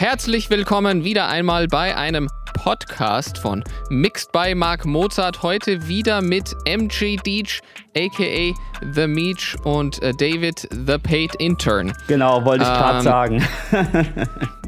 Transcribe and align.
Herzlich 0.00 0.48
willkommen 0.48 1.04
wieder 1.04 1.28
einmal 1.28 1.66
bei 1.68 1.94
einem 1.94 2.26
Podcast 2.54 3.36
von 3.36 3.62
Mixed 3.90 4.32
by 4.32 4.54
Mark 4.54 4.86
Mozart. 4.86 5.42
Heute 5.42 5.88
wieder 5.88 6.22
mit 6.22 6.56
MG 6.64 7.16
Deech, 7.16 7.60
aka 7.94 8.54
The 8.94 9.06
Meech 9.06 9.58
und 9.64 10.02
äh, 10.02 10.14
David 10.14 10.66
The 10.70 10.96
Paid 10.96 11.34
Intern. 11.34 11.92
Genau, 12.08 12.42
wollte 12.46 12.64
ich 12.64 12.70
gerade 12.70 12.96
Ähm, 12.96 13.04
sagen. 13.04 13.48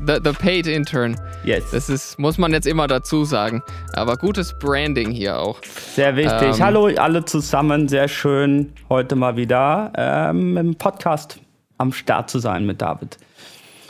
The, 0.06 0.18
the 0.22 0.32
Paid 0.32 0.66
Intern. 0.66 1.19
Yes. 1.44 1.71
Das 1.71 1.88
ist, 1.88 2.19
muss 2.19 2.37
man 2.37 2.53
jetzt 2.53 2.67
immer 2.67 2.87
dazu 2.87 3.24
sagen. 3.24 3.62
Aber 3.94 4.19
gutes 4.19 4.53
Branding 4.58 5.12
hier 5.12 5.38
auch. 5.38 5.62
Sehr 5.94 6.14
wichtig. 6.14 6.58
ähm, 6.58 6.60
Hallo 6.62 6.90
alle 6.99 7.24
zusammen, 7.24 7.88
sehr 7.88 8.06
schön 8.08 8.74
heute 8.90 9.17
mal 9.17 9.35
wieder 9.37 9.92
ähm, 9.96 10.58
im 10.58 10.74
Podcast 10.74 11.40
am 11.78 11.90
Start 11.90 12.28
zu 12.28 12.38
sein 12.38 12.67
mit 12.67 12.83
David. 12.83 13.17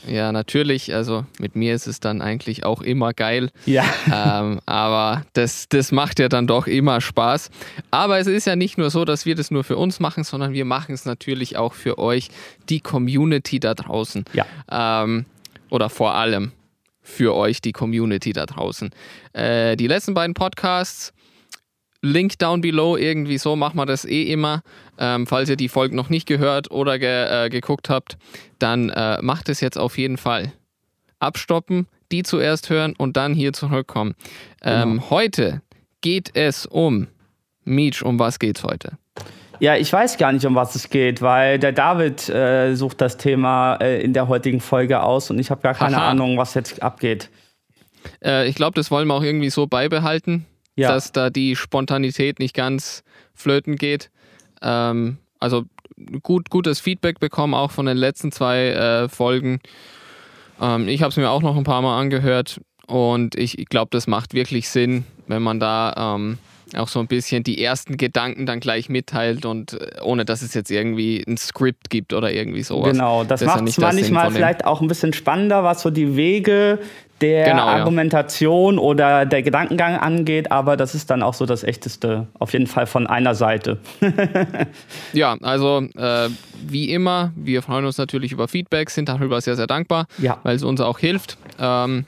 Ja, 0.06 0.32
natürlich. 0.32 0.94
Also 0.94 1.24
mit 1.38 1.56
mir 1.56 1.74
ist 1.74 1.86
es 1.86 2.00
dann 2.00 2.22
eigentlich 2.22 2.64
auch 2.64 2.82
immer 2.82 3.12
geil. 3.12 3.50
Ja. 3.66 3.84
ähm, 4.40 4.60
aber 4.66 5.24
das, 5.32 5.68
das 5.68 5.92
macht 5.92 6.18
ja 6.18 6.28
dann 6.28 6.46
doch 6.46 6.66
immer 6.66 7.00
Spaß. 7.00 7.50
Aber 7.90 8.18
es 8.18 8.26
ist 8.26 8.46
ja 8.46 8.56
nicht 8.56 8.78
nur 8.78 8.90
so, 8.90 9.04
dass 9.04 9.26
wir 9.26 9.34
das 9.34 9.50
nur 9.50 9.64
für 9.64 9.76
uns 9.76 10.00
machen, 10.00 10.24
sondern 10.24 10.52
wir 10.52 10.64
machen 10.64 10.94
es 10.94 11.04
natürlich 11.04 11.56
auch 11.56 11.74
für 11.74 11.98
euch, 11.98 12.28
die 12.68 12.80
Community 12.80 13.60
da 13.60 13.74
draußen. 13.74 14.24
Ja. 14.32 14.46
Ähm, 14.70 15.26
oder 15.70 15.88
vor 15.88 16.14
allem 16.14 16.52
für 17.02 17.34
euch, 17.34 17.60
die 17.60 17.72
Community 17.72 18.32
da 18.32 18.46
draußen. 18.46 18.90
Äh, 19.32 19.76
die 19.76 19.86
letzten 19.86 20.14
beiden 20.14 20.34
Podcasts, 20.34 21.12
Link 22.02 22.38
down 22.38 22.60
below, 22.60 22.96
irgendwie 22.96 23.38
so 23.38 23.56
machen 23.56 23.76
wir 23.76 23.86
das 23.86 24.04
eh 24.04 24.24
immer. 24.24 24.62
Ähm, 24.98 25.26
falls 25.26 25.48
ihr 25.48 25.56
die 25.56 25.68
Folgen 25.68 25.96
noch 25.96 26.10
nicht 26.10 26.26
gehört 26.26 26.70
oder 26.70 26.98
ge 26.98 27.46
äh, 27.46 27.48
geguckt 27.48 27.88
habt, 27.88 28.18
dann 28.58 28.90
äh, 28.90 29.22
macht 29.22 29.48
es 29.48 29.60
jetzt 29.60 29.78
auf 29.78 29.96
jeden 29.96 30.18
Fall. 30.18 30.52
Abstoppen, 31.20 31.86
die 32.10 32.24
zuerst 32.24 32.68
hören 32.68 32.94
und 32.96 33.16
dann 33.16 33.34
hier 33.34 33.52
zurückkommen. 33.52 34.14
Ähm, 34.62 35.08
Heute 35.10 35.62
geht 36.00 36.30
es 36.34 36.66
um 36.66 37.06
Meech. 37.64 38.04
Um 38.04 38.18
was 38.18 38.40
geht's 38.40 38.64
heute? 38.64 38.98
Ja, 39.60 39.76
ich 39.76 39.92
weiß 39.92 40.18
gar 40.18 40.32
nicht, 40.32 40.44
um 40.44 40.56
was 40.56 40.74
es 40.74 40.90
geht, 40.90 41.22
weil 41.22 41.60
der 41.60 41.70
David 41.70 42.28
äh, 42.28 42.74
sucht 42.74 43.00
das 43.00 43.16
Thema 43.16 43.76
äh, 43.76 44.02
in 44.02 44.12
der 44.12 44.26
heutigen 44.26 44.60
Folge 44.60 45.00
aus 45.00 45.30
und 45.30 45.38
ich 45.38 45.52
habe 45.52 45.62
gar 45.62 45.74
keine 45.74 45.98
Aha. 45.98 46.10
Ahnung, 46.10 46.36
was 46.36 46.54
jetzt 46.54 46.82
abgeht. 46.82 47.30
Äh, 48.24 48.48
ich 48.48 48.56
glaube, 48.56 48.74
das 48.74 48.90
wollen 48.90 49.06
wir 49.06 49.14
auch 49.14 49.22
irgendwie 49.22 49.50
so 49.50 49.68
beibehalten, 49.68 50.46
Ja. 50.74 50.88
dass 50.88 51.12
da 51.12 51.28
die 51.30 51.54
Spontanität 51.54 52.38
nicht 52.38 52.54
ganz 52.54 53.02
flöten 53.34 53.76
geht. 53.76 54.10
Ähm, 54.62 55.18
also 55.38 55.64
gut, 56.22 56.50
gutes 56.50 56.80
Feedback 56.80 57.20
bekommen, 57.20 57.54
auch 57.54 57.70
von 57.70 57.86
den 57.86 57.96
letzten 57.96 58.32
zwei 58.32 58.68
äh, 58.68 59.08
Folgen. 59.08 59.60
Ähm, 60.60 60.88
ich 60.88 61.02
habe 61.02 61.10
es 61.10 61.16
mir 61.16 61.30
auch 61.30 61.42
noch 61.42 61.56
ein 61.56 61.64
paar 61.64 61.82
Mal 61.82 62.00
angehört 62.00 62.60
und 62.86 63.34
ich, 63.36 63.58
ich 63.58 63.66
glaube, 63.66 63.88
das 63.90 64.06
macht 64.06 64.34
wirklich 64.34 64.68
Sinn, 64.68 65.04
wenn 65.26 65.42
man 65.42 65.60
da 65.60 66.16
ähm, 66.16 66.38
auch 66.76 66.88
so 66.88 67.00
ein 67.00 67.06
bisschen 67.06 67.42
die 67.42 67.62
ersten 67.62 67.96
Gedanken 67.96 68.46
dann 68.46 68.60
gleich 68.60 68.88
mitteilt 68.88 69.44
und 69.44 69.74
äh, 69.74 70.00
ohne 70.02 70.24
dass 70.24 70.42
es 70.42 70.54
jetzt 70.54 70.70
irgendwie 70.70 71.22
ein 71.26 71.36
Skript 71.36 71.90
gibt 71.90 72.12
oder 72.12 72.32
irgendwie 72.32 72.62
sowas. 72.62 72.92
Genau, 72.92 73.24
das, 73.24 73.40
ja 73.40 73.48
macht 73.48 73.68
es 73.68 73.78
manchmal 73.78 74.30
vielleicht 74.30 74.64
auch 74.64 74.80
ein 74.80 74.88
bisschen 74.88 75.12
spannender, 75.12 75.64
was 75.64 75.82
so 75.82 75.90
die 75.90 76.16
Wege 76.16 76.78
der 77.22 77.44
Genau, 77.44 77.66
ja. 77.66 77.72
Argumentation 77.78 78.78
oder 78.78 79.24
der 79.24 79.42
Gedankengang 79.42 79.96
angeht, 79.96 80.50
aber 80.52 80.76
das 80.76 80.94
ist 80.94 81.08
dann 81.10 81.22
auch 81.22 81.34
so 81.34 81.46
das 81.46 81.62
Echteste, 81.64 82.26
auf 82.38 82.52
jeden 82.52 82.66
Fall 82.66 82.86
von 82.86 83.06
einer 83.06 83.34
Seite. 83.34 83.78
Ja, 85.12 85.36
also 85.42 85.82
äh, 85.96 86.28
wie 86.66 86.90
immer, 86.92 87.32
wir 87.36 87.62
freuen 87.62 87.84
uns 87.84 87.98
natürlich 87.98 88.32
über 88.32 88.48
Feedback, 88.48 88.90
sind 88.90 89.08
darüber 89.08 89.40
sehr, 89.40 89.56
sehr 89.56 89.66
dankbar, 89.66 90.06
Ja. 90.18 90.38
weil 90.42 90.56
es 90.56 90.62
uns 90.62 90.80
auch 90.80 90.98
hilft, 90.98 91.36
ähm, 91.58 92.04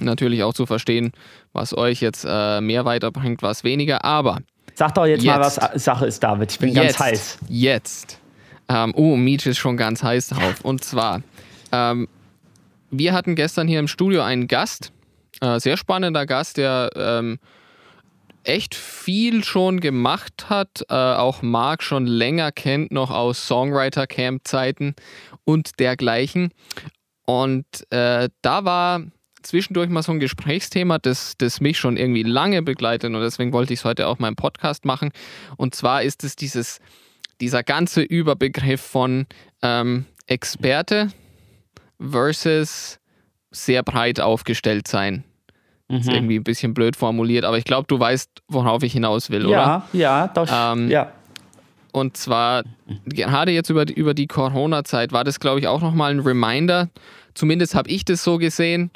natürlich 0.00 0.42
auch 0.42 0.54
zu 0.54 0.66
verstehen, 0.66 1.12
was 1.52 1.76
euch 1.76 2.00
jetzt 2.00 2.26
äh, 2.28 2.60
mehr 2.60 2.84
weiterbringt, 2.84 3.42
was 3.42 3.64
weniger. 3.64 4.04
Aber 4.04 4.38
Sag 4.74 4.94
doch 4.94 5.06
jetzt, 5.06 5.24
mal, 5.24 5.40
Jetzt. 5.42 5.60
was 5.62 5.84
Sache 5.84 6.06
ist, 6.06 6.22
David. 6.22 6.52
Ich 6.52 6.58
bin 6.58 6.68
jetzt, 6.70 6.98
ganz 6.98 7.00
heiß. 7.00 7.38
jetzt, 7.48 8.18
ähm, 8.68 8.92
oh, 8.94 9.16
Meech 9.16 9.46
ist 9.46 9.56
schon 9.58 9.76
ganz 9.78 10.02
heiß 10.02 10.28
drauf. 10.28 10.56
Und 10.62 10.84
zwar, 10.84 11.22
ähm, 11.72 12.08
wir 12.98 13.12
hatten 13.12 13.34
gestern 13.34 13.68
hier 13.68 13.80
im 13.80 13.88
Studio 13.88 14.22
einen 14.22 14.48
Gast, 14.48 14.92
äh, 15.40 15.58
sehr 15.60 15.76
spannender 15.76 16.26
Gast, 16.26 16.56
der 16.56 16.90
ähm, 16.94 17.38
echt 18.44 18.74
viel 18.74 19.44
schon 19.44 19.80
gemacht 19.80 20.46
hat, 20.48 20.84
äh, 20.88 20.94
auch 20.94 21.42
Marc 21.42 21.82
schon 21.82 22.06
länger 22.06 22.52
kennt, 22.52 22.92
noch 22.92 23.10
aus 23.10 23.46
Songwriter-Camp-Zeiten 23.46 24.94
und 25.44 25.80
dergleichen. 25.80 26.50
Und 27.26 27.66
äh, 27.90 28.28
da 28.42 28.64
war 28.64 29.02
zwischendurch 29.42 29.88
mal 29.88 30.02
so 30.02 30.12
ein 30.12 30.20
Gesprächsthema, 30.20 30.98
das, 30.98 31.34
das 31.38 31.60
mich 31.60 31.78
schon 31.78 31.96
irgendwie 31.96 32.22
lange 32.22 32.62
begleitet 32.62 33.12
und 33.12 33.20
deswegen 33.20 33.52
wollte 33.52 33.72
ich 33.72 33.80
es 33.80 33.84
heute 33.84 34.06
auch 34.06 34.18
im 34.18 34.36
Podcast 34.36 34.84
machen. 34.84 35.10
Und 35.56 35.74
zwar 35.74 36.02
ist 36.02 36.24
es 36.24 36.36
dieses, 36.36 36.78
dieser 37.40 37.62
ganze 37.62 38.02
Überbegriff 38.02 38.80
von 38.80 39.26
ähm, 39.62 40.06
Experte 40.26 41.08
versus 42.00 42.98
sehr 43.50 43.82
breit 43.82 44.20
aufgestellt 44.20 44.88
sein. 44.88 45.24
Ist 45.88 46.08
irgendwie 46.08 46.36
ein 46.36 46.44
bisschen 46.44 46.74
blöd 46.74 46.96
formuliert, 46.96 47.44
aber 47.44 47.58
ich 47.58 47.64
glaube, 47.64 47.86
du 47.86 48.00
weißt, 48.00 48.28
worauf 48.48 48.82
ich 48.82 48.92
hinaus 48.92 49.30
will, 49.30 49.46
oder? 49.46 49.54
Ja, 49.54 49.88
ja, 49.92 50.28
doch. 50.28 50.48
Ähm, 50.50 50.90
ja. 50.90 51.12
Und 51.92 52.16
zwar, 52.16 52.64
gerade 53.06 53.52
jetzt 53.52 53.70
über 53.70 53.84
die, 53.84 53.94
über 53.94 54.12
die 54.12 54.26
Corona-Zeit 54.26 55.12
war 55.12 55.22
das, 55.22 55.38
glaube 55.38 55.60
ich, 55.60 55.68
auch 55.68 55.80
nochmal 55.80 56.10
ein 56.10 56.20
Reminder. 56.20 56.90
Zumindest 57.34 57.76
habe 57.76 57.88
ich 57.88 58.04
das 58.04 58.24
so 58.24 58.36
gesehen. 58.38 58.90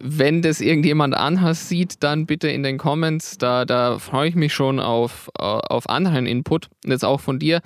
Wenn 0.00 0.42
das 0.42 0.60
irgendjemand 0.60 1.14
anders 1.14 1.68
sieht, 1.68 2.02
dann 2.02 2.26
bitte 2.26 2.48
in 2.48 2.64
den 2.64 2.76
Comments. 2.76 3.38
Da, 3.38 3.64
da 3.64 4.00
freue 4.00 4.28
ich 4.28 4.34
mich 4.34 4.52
schon 4.52 4.80
auf, 4.80 5.30
äh, 5.38 5.42
auf 5.42 5.88
anderen 5.88 6.26
Input. 6.26 6.66
Jetzt 6.84 7.04
auch 7.04 7.20
von 7.20 7.38
dir. 7.38 7.60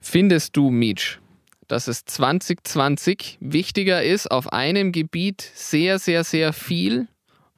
Findest 0.00 0.56
du, 0.56 0.70
Meech, 0.70 1.18
dass 1.68 1.86
es 1.86 2.04
2020 2.04 3.38
wichtiger 3.40 4.02
ist, 4.02 4.30
auf 4.30 4.52
einem 4.52 4.92
Gebiet 4.92 5.40
sehr, 5.54 5.98
sehr, 5.98 6.24
sehr 6.24 6.52
viel 6.52 7.06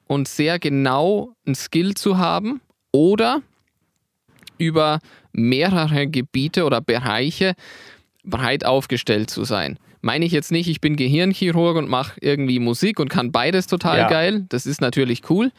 und 0.05 0.27
sehr 0.27 0.59
genau 0.59 1.33
ein 1.47 1.55
Skill 1.55 1.95
zu 1.95 2.17
haben? 2.17 2.61
Oder 2.91 3.41
über 4.57 4.99
mehrere 5.31 6.07
Gebiete 6.07 6.65
oder 6.65 6.81
Bereiche 6.81 7.53
breit 8.23 8.65
aufgestellt 8.65 9.29
zu 9.29 9.43
sein. 9.43 9.79
Meine 10.01 10.25
ich 10.25 10.31
jetzt 10.31 10.51
nicht, 10.51 10.67
ich 10.67 10.81
bin 10.81 10.95
Gehirnchirurg 10.95 11.77
und 11.77 11.89
mache 11.89 12.19
irgendwie 12.21 12.59
Musik 12.59 12.99
und 12.99 13.09
kann 13.09 13.31
beides 13.31 13.67
total 13.67 13.99
Ja. 13.99 14.07
geil. 14.07 14.45
Das 14.49 14.65
ist 14.65 14.81
natürlich 14.81 15.29
cool. 15.29 15.51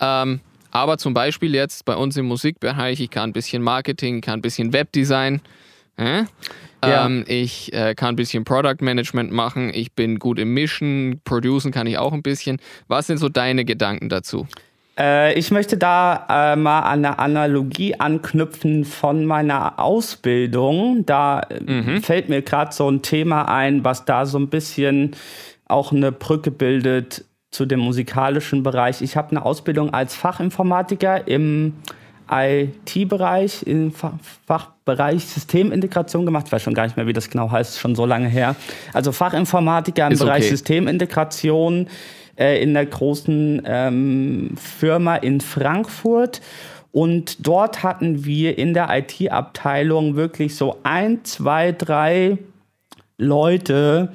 Ähm, 0.00 0.40
aber 0.70 0.98
zum 0.98 1.14
Beispiel 1.14 1.54
jetzt 1.54 1.84
bei 1.84 1.96
uns 1.96 2.16
im 2.16 2.26
Musikbereich, 2.26 3.00
ich 3.00 3.10
kann 3.10 3.30
ein 3.30 3.32
bisschen 3.32 3.62
Marketing, 3.62 4.20
kann 4.20 4.40
ein 4.40 4.42
bisschen 4.42 4.72
Webdesign. 4.72 5.40
Äh? 5.96 6.24
Ja. 6.84 7.06
Ähm, 7.06 7.24
ich 7.26 7.72
äh, 7.72 7.94
kann 7.94 8.10
ein 8.10 8.16
bisschen 8.16 8.44
Product 8.44 8.76
Management 8.80 9.32
machen. 9.32 9.70
Ich 9.74 9.92
bin 9.92 10.18
gut 10.18 10.38
im 10.38 10.54
Mischen. 10.54 11.20
Producen 11.24 11.72
kann 11.72 11.86
ich 11.86 11.98
auch 11.98 12.12
ein 12.12 12.22
bisschen. 12.22 12.58
Was 12.88 13.06
sind 13.06 13.18
so 13.18 13.28
deine 13.28 13.64
Gedanken 13.64 14.08
dazu? 14.08 14.46
Äh, 14.98 15.38
ich 15.38 15.50
möchte 15.50 15.76
da 15.76 16.52
äh, 16.52 16.56
mal 16.56 16.80
an 16.80 17.04
eine 17.04 17.18
Analogie 17.18 17.94
anknüpfen 17.98 18.84
von 18.84 19.26
meiner 19.26 19.78
Ausbildung. 19.78 21.04
Da 21.06 21.40
äh, 21.40 22.00
fällt 22.00 22.28
mir 22.28 22.42
gerade 22.42 22.72
so 22.72 22.90
ein 22.90 23.02
Thema 23.02 23.48
ein, 23.48 23.84
was 23.84 24.04
da 24.04 24.26
so 24.26 24.38
ein 24.38 24.48
bisschen 24.48 25.16
auch 25.66 25.92
eine 25.92 26.12
Brücke 26.12 26.50
bildet 26.50 27.24
zu 27.50 27.66
dem 27.66 27.80
musikalischen 27.80 28.62
Bereich. 28.62 29.02
Ich 29.02 29.16
habe 29.16 29.30
eine 29.30 29.44
Ausbildung 29.44 29.92
als 29.92 30.14
Fachinformatiker 30.14 31.26
im 31.26 31.74
IT-Bereich, 32.30 33.62
im 33.64 33.92
Fach 33.92 34.70
Fachbereich 34.86 35.24
Systemintegration 35.26 36.24
gemacht. 36.24 36.46
Ich 36.46 36.52
weiß 36.52 36.62
schon 36.62 36.74
gar 36.74 36.84
nicht 36.84 36.96
mehr, 36.96 37.06
wie 37.06 37.12
das 37.12 37.28
genau 37.28 37.50
heißt, 37.50 37.78
schon 37.78 37.96
so 37.96 38.06
lange 38.06 38.28
her. 38.28 38.54
Also 38.92 39.10
Fachinformatiker 39.10 40.06
im 40.06 40.12
Ist 40.12 40.20
Bereich 40.20 40.44
okay. 40.44 40.50
Systemintegration 40.50 41.88
äh, 42.38 42.62
in 42.62 42.72
der 42.72 42.86
großen 42.86 43.62
ähm, 43.66 44.50
Firma 44.56 45.16
in 45.16 45.40
Frankfurt. 45.40 46.40
Und 46.92 47.46
dort 47.46 47.82
hatten 47.82 48.24
wir 48.24 48.56
in 48.58 48.74
der 48.74 48.88
IT-Abteilung 48.90 50.14
wirklich 50.14 50.54
so 50.54 50.78
ein, 50.84 51.24
zwei, 51.24 51.72
drei 51.72 52.38
Leute, 53.18 54.12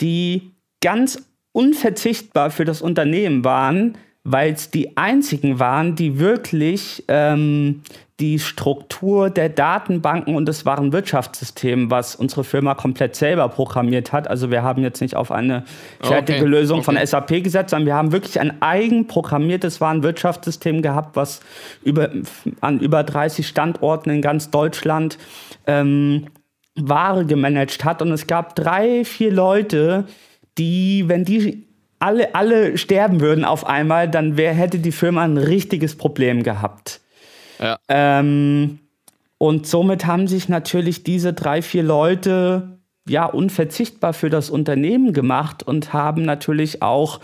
die 0.00 0.52
ganz 0.80 1.26
unverzichtbar 1.52 2.50
für 2.50 2.64
das 2.64 2.80
Unternehmen 2.80 3.44
waren, 3.44 3.98
weil 4.24 4.54
es 4.54 4.70
die 4.70 4.96
einzigen 4.96 5.58
waren, 5.58 5.96
die 5.96 6.18
wirklich 6.18 7.04
ähm, 7.08 7.82
die 8.20 8.38
Struktur 8.38 9.28
der 9.28 9.48
Datenbanken 9.50 10.36
und 10.36 10.48
es 10.48 10.64
war 10.64 10.78
ein 10.78 10.92
Wirtschaftssystem, 10.92 11.90
was 11.90 12.14
unsere 12.14 12.44
Firma 12.44 12.74
komplett 12.74 13.16
selber 13.16 13.48
programmiert 13.48 14.12
hat. 14.12 14.28
Also 14.28 14.50
wir 14.50 14.62
haben 14.62 14.82
jetzt 14.82 15.00
nicht 15.00 15.16
auf 15.16 15.30
eine 15.30 15.64
fertige 16.00 16.38
Okay, 16.38 16.48
Lösung 16.48 16.78
okay. 16.78 16.96
von 16.96 17.06
SAP 17.06 17.42
gesetzt, 17.42 17.70
sondern 17.70 17.86
wir 17.86 17.94
haben 17.94 18.12
wirklich 18.12 18.40
ein 18.40 18.62
eigen 18.62 19.08
programmiertes 19.08 19.80
Warenwirtschaftssystem 19.80 20.80
gehabt, 20.80 21.16
was 21.16 21.40
über, 21.82 22.10
an 22.60 22.78
über 22.78 23.02
30 23.02 23.46
Standorten 23.46 24.10
in 24.10 24.22
ganz 24.22 24.48
Deutschland 24.48 25.18
ähm, 25.66 26.28
Ware 26.76 27.26
gemanagt 27.26 27.84
hat. 27.84 28.00
Und 28.00 28.12
es 28.12 28.28
gab 28.28 28.54
drei, 28.54 29.04
vier 29.04 29.32
Leute, 29.32 30.06
die, 30.56 31.04
wenn 31.08 31.24
die 31.24 31.63
alle, 32.04 32.34
alle 32.34 32.76
sterben 32.76 33.20
würden 33.20 33.44
auf 33.44 33.66
einmal, 33.66 34.10
dann 34.10 34.36
wär, 34.36 34.52
hätte 34.52 34.78
die 34.78 34.92
Firma 34.92 35.24
ein 35.24 35.38
richtiges 35.38 35.96
Problem 35.96 36.42
gehabt. 36.42 37.00
Ja. 37.58 37.78
Ähm, 37.88 38.80
und 39.38 39.66
somit 39.66 40.04
haben 40.04 40.28
sich 40.28 40.48
natürlich 40.48 41.02
diese 41.02 41.32
drei, 41.32 41.62
vier 41.62 41.82
Leute 41.82 42.78
ja 43.08 43.24
unverzichtbar 43.24 44.12
für 44.12 44.30
das 44.30 44.50
Unternehmen 44.50 45.12
gemacht 45.12 45.62
und 45.62 45.92
haben 45.92 46.24
natürlich 46.24 46.82
auch 46.82 47.20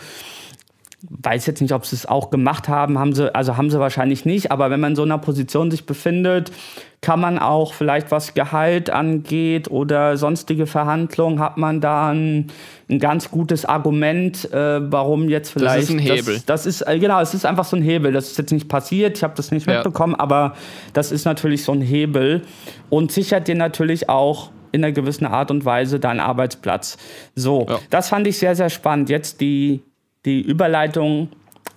weiß 1.09 1.47
jetzt 1.47 1.63
nicht, 1.63 1.73
ob 1.73 1.87
sie 1.87 1.97
es 1.97 2.05
auch 2.05 2.31
gemacht 2.31 2.69
haben, 2.69 2.99
haben 2.99 3.15
sie, 3.15 3.35
also 3.35 3.57
haben 3.57 3.71
sie 3.71 3.81
wahrscheinlich 3.81 4.25
nicht, 4.27 4.51
aber 4.51 4.71
wenn 4.71 4.81
man 4.81 4.93
in 4.93 4.97
so 4.97 5.03
einer 5.03 5.19
Position 5.19 5.71
sich 5.71 5.87
befindet, 5.87 6.53
kann 7.01 7.21
man 7.21 7.39
auch 7.39 7.73
vielleicht 7.73 8.11
was 8.11 8.35
Gehalt 8.35 8.91
angeht 8.91 9.71
oder 9.71 10.19
sonstige 10.19 10.67
Verhandlungen, 10.67 11.41
hat 11.41 11.57
man 11.57 11.81
da 11.81 12.11
ein, 12.11 12.49
ein 12.91 12.99
ganz 12.99 13.31
gutes 13.31 13.65
Argument, 13.65 14.53
äh, 14.53 14.93
warum 14.93 15.31
jetzt 15.31 15.51
vielleicht. 15.51 15.85
Das 15.85 15.85
ist 15.85 15.91
ein 15.91 15.99
Hebel. 15.99 16.35
Das, 16.35 16.45
das, 16.45 16.67
ist, 16.67 16.83
äh, 16.83 16.99
genau, 16.99 17.21
es 17.21 17.33
ist 17.33 17.47
einfach 17.47 17.65
so 17.65 17.77
ein 17.77 17.83
Hebel. 17.83 18.13
Das 18.13 18.31
ist 18.31 18.39
jetzt 18.39 18.53
nicht 18.53 18.69
passiert, 18.69 19.17
ich 19.17 19.23
habe 19.23 19.35
das 19.35 19.51
nicht 19.51 19.67
ja. 19.67 19.77
mitbekommen, 19.77 20.15
aber 20.15 20.55
das 20.93 21.13
ist 21.13 21.25
natürlich 21.25 21.65
so 21.65 21.73
ein 21.73 21.81
Hebel 21.81 22.43
und 22.91 23.11
sichert 23.11 23.49
dir 23.49 23.55
natürlich 23.55 24.11
auch 24.11 24.51
in 24.73 24.85
einer 24.85 24.93
gewissen 24.93 25.27
Art 25.27 25.51
und 25.51 25.65
Weise 25.65 25.99
deinen 25.99 26.21
Arbeitsplatz. 26.21 26.99
So, 27.35 27.67
ja. 27.69 27.79
das 27.89 28.11
fand 28.11 28.27
ich 28.27 28.39
sehr, 28.39 28.55
sehr 28.55 28.71
spannend. 28.71 29.09
Jetzt 29.09 29.41
die 29.41 29.83
die 30.25 30.41
Überleitung 30.41 31.29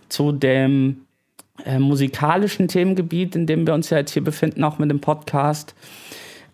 zu 0.10 0.32
dem 0.32 1.06
äh, 1.66 1.80
musikalischen 1.80 2.68
Themengebiet, 2.68 3.36
in 3.36 3.46
dem 3.46 3.66
wir 3.66 3.74
uns 3.74 3.90
ja 3.90 3.98
jetzt 3.98 4.12
hier 4.12 4.24
befinden, 4.24 4.64
auch 4.64 4.80
mit 4.80 4.90
dem 4.90 5.00
Podcast, 5.00 5.76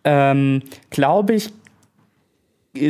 ähm, 0.03 0.61
glaube 0.89 1.33
ich, 1.35 1.49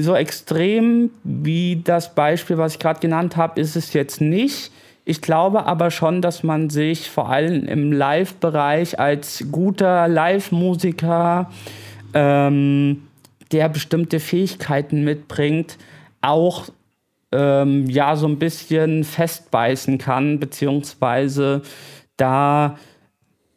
so 0.02 0.16
extrem 0.16 1.12
wie 1.24 1.82
das 1.84 2.14
Beispiel, 2.14 2.58
was 2.58 2.74
ich 2.74 2.80
gerade 2.80 3.00
genannt 3.00 3.38
habe, 3.38 3.60
ist 3.60 3.76
es 3.76 3.94
jetzt 3.94 4.22
nicht. 4.22 4.72
Ich 5.06 5.22
glaube 5.22 5.66
aber 5.66 5.90
schon, 5.90 6.22
dass 6.22 6.44
man 6.44 6.70
sich 6.70 7.10
vor 7.10 7.30
allem 7.30 7.66
im 7.66 7.92
Live-Bereich 7.92 9.00
als 9.00 9.46
guter 9.52 10.08
Live-Musiker, 10.08 11.50
ähm, 12.14 13.04
der 13.52 13.70
bestimmte 13.70 14.20
Fähigkeiten 14.20 15.04
mitbringt, 15.04 15.78
auch 16.22 16.66
ähm, 17.32 17.90
ja 17.90 18.16
so 18.16 18.28
ein 18.28 18.40
bisschen 18.40 19.04
festbeißen 19.04 19.98
kann, 19.98 20.40
beziehungsweise 20.40 21.62
da 22.18 22.78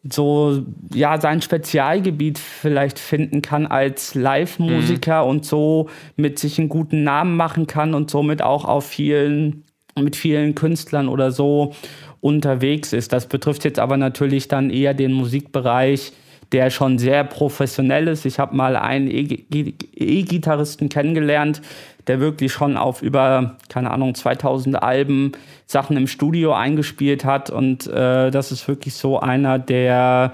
so 0.08 0.62
ja 0.92 1.20
sein 1.20 1.42
Spezialgebiet 1.42 2.38
vielleicht 2.38 2.98
finden 2.98 3.40
kann 3.40 3.66
als 3.66 4.14
Live-Musiker 4.14 5.24
mhm. 5.24 5.30
und 5.30 5.46
so 5.46 5.88
mit 6.16 6.38
sich 6.38 6.58
einen 6.58 6.68
guten 6.68 7.04
Namen 7.04 7.36
machen 7.36 7.66
kann 7.66 7.94
und 7.94 8.10
somit 8.10 8.42
auch 8.42 8.64
auf 8.64 8.84
vielen 8.86 9.64
mit 9.98 10.16
vielen 10.16 10.54
Künstlern 10.54 11.08
oder 11.08 11.30
so 11.30 11.74
unterwegs 12.20 12.92
ist. 12.92 13.12
Das 13.12 13.26
betrifft 13.26 13.64
jetzt 13.64 13.78
aber 13.78 13.96
natürlich 13.96 14.48
dann 14.48 14.70
eher 14.70 14.94
den 14.94 15.12
Musikbereich, 15.12 16.12
der 16.52 16.70
schon 16.70 16.98
sehr 16.98 17.24
professionell 17.24 18.08
ist. 18.08 18.24
Ich 18.24 18.38
habe 18.38 18.56
mal 18.56 18.76
einen 18.76 19.08
E-Gitarristen 19.08 20.88
kennengelernt, 20.88 21.62
der 22.06 22.20
wirklich 22.20 22.52
schon 22.52 22.76
auf 22.76 23.02
über, 23.02 23.56
keine 23.68 23.90
Ahnung, 23.90 24.14
2000 24.14 24.82
Alben 24.82 25.32
Sachen 25.66 25.96
im 25.96 26.06
Studio 26.06 26.52
eingespielt 26.52 27.24
hat. 27.24 27.50
Und 27.50 27.86
äh, 27.86 28.30
das 28.30 28.52
ist 28.52 28.66
wirklich 28.68 28.94
so 28.94 29.20
einer, 29.20 29.58
der, 29.58 30.32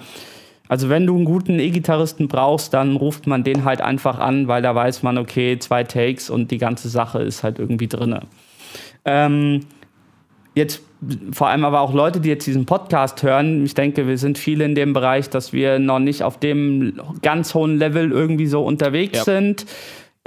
also 0.68 0.88
wenn 0.88 1.06
du 1.06 1.16
einen 1.16 1.24
guten 1.24 1.58
E-Gitarristen 1.58 2.28
brauchst, 2.28 2.74
dann 2.74 2.96
ruft 2.96 3.26
man 3.26 3.44
den 3.44 3.64
halt 3.64 3.80
einfach 3.80 4.18
an, 4.18 4.48
weil 4.48 4.62
da 4.62 4.74
weiß 4.74 5.02
man, 5.02 5.18
okay, 5.18 5.58
zwei 5.58 5.84
Takes 5.84 6.30
und 6.30 6.50
die 6.50 6.58
ganze 6.58 6.88
Sache 6.88 7.20
ist 7.22 7.42
halt 7.42 7.58
irgendwie 7.58 7.88
drin. 7.88 8.18
Ähm, 9.04 9.60
jetzt 10.54 10.82
vor 11.32 11.48
allem 11.48 11.64
aber 11.64 11.80
auch 11.80 11.94
Leute, 11.94 12.20
die 12.20 12.28
jetzt 12.28 12.46
diesen 12.46 12.66
Podcast 12.66 13.22
hören, 13.22 13.64
ich 13.64 13.74
denke, 13.74 14.06
wir 14.06 14.18
sind 14.18 14.36
viele 14.36 14.64
in 14.64 14.74
dem 14.74 14.92
Bereich, 14.92 15.30
dass 15.30 15.52
wir 15.52 15.78
noch 15.78 16.00
nicht 16.00 16.22
auf 16.22 16.38
dem 16.38 17.00
ganz 17.22 17.54
hohen 17.54 17.78
Level 17.78 18.10
irgendwie 18.10 18.46
so 18.46 18.64
unterwegs 18.64 19.18
ja. 19.18 19.24
sind. 19.24 19.66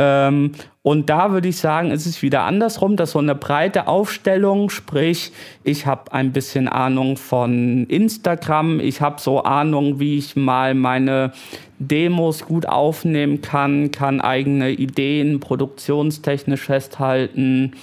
Ähm, 0.04 0.54
und 0.82 1.12
da 1.12 1.32
würde 1.32 1.48
ich 1.48 1.58
sagen, 1.58 1.92
ist 1.92 2.08
es 2.08 2.24
wieder 2.24 2.42
andersrum, 2.42 2.96
dass 2.96 3.12
so 3.12 3.20
eine 3.20 3.36
breite 3.36 3.88
Aufstellung, 3.88 4.72
sprich, 4.72 5.32
ich 5.64 5.86
habe 5.86 6.12
ein 6.12 6.32
bisschen 6.32 6.68
Ahnung 6.68 7.18
von 7.18 7.86
Instagram, 7.86 8.80
ich 8.80 9.00
habe 9.00 9.22
so 9.22 9.44
Ahnung, 9.44 10.00
wie 10.00 10.18
ich 10.18 10.36
mal 10.36 10.74
meine 10.74 11.34
Demos 11.78 12.46
gut 12.46 12.66
aufnehmen 12.68 13.42
kann, 13.42 13.92
kann 13.92 14.22
eigene 14.22 14.72
Ideen 14.72 15.40
produktionstechnisch 15.40 16.62
festhalten, 16.62 17.74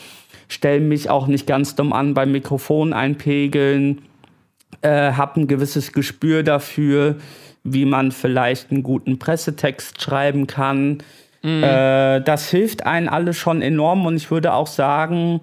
stelle 0.49 0.81
mich 0.81 1.11
auch 1.11 1.29
nicht 1.29 1.47
ganz 1.47 1.77
dumm 1.77 1.93
an 1.93 2.15
beim 2.15 2.33
Mikrofon 2.33 2.95
einpegeln, 2.95 4.03
äh, 4.83 5.13
habe 5.13 5.43
ein 5.43 5.47
gewisses 5.47 5.93
Gespür 5.93 6.43
dafür, 6.43 7.15
wie 7.63 7.85
man 7.85 8.11
vielleicht 8.11 8.73
einen 8.73 8.83
guten 8.83 9.21
Pressetext 9.21 10.03
schreiben 10.03 10.49
kann 10.49 10.99
Mhm. 11.43 11.63
Äh, 11.63 12.21
das 12.21 12.51
hilft 12.51 12.87
einen 12.87 13.09
alle 13.09 13.35
schon 13.35 13.63
enorm 13.63 14.07
und 14.07 14.17
ich 14.17 14.31
würde 14.31 14.53
auch 14.53 14.67
sagen, 14.67 15.41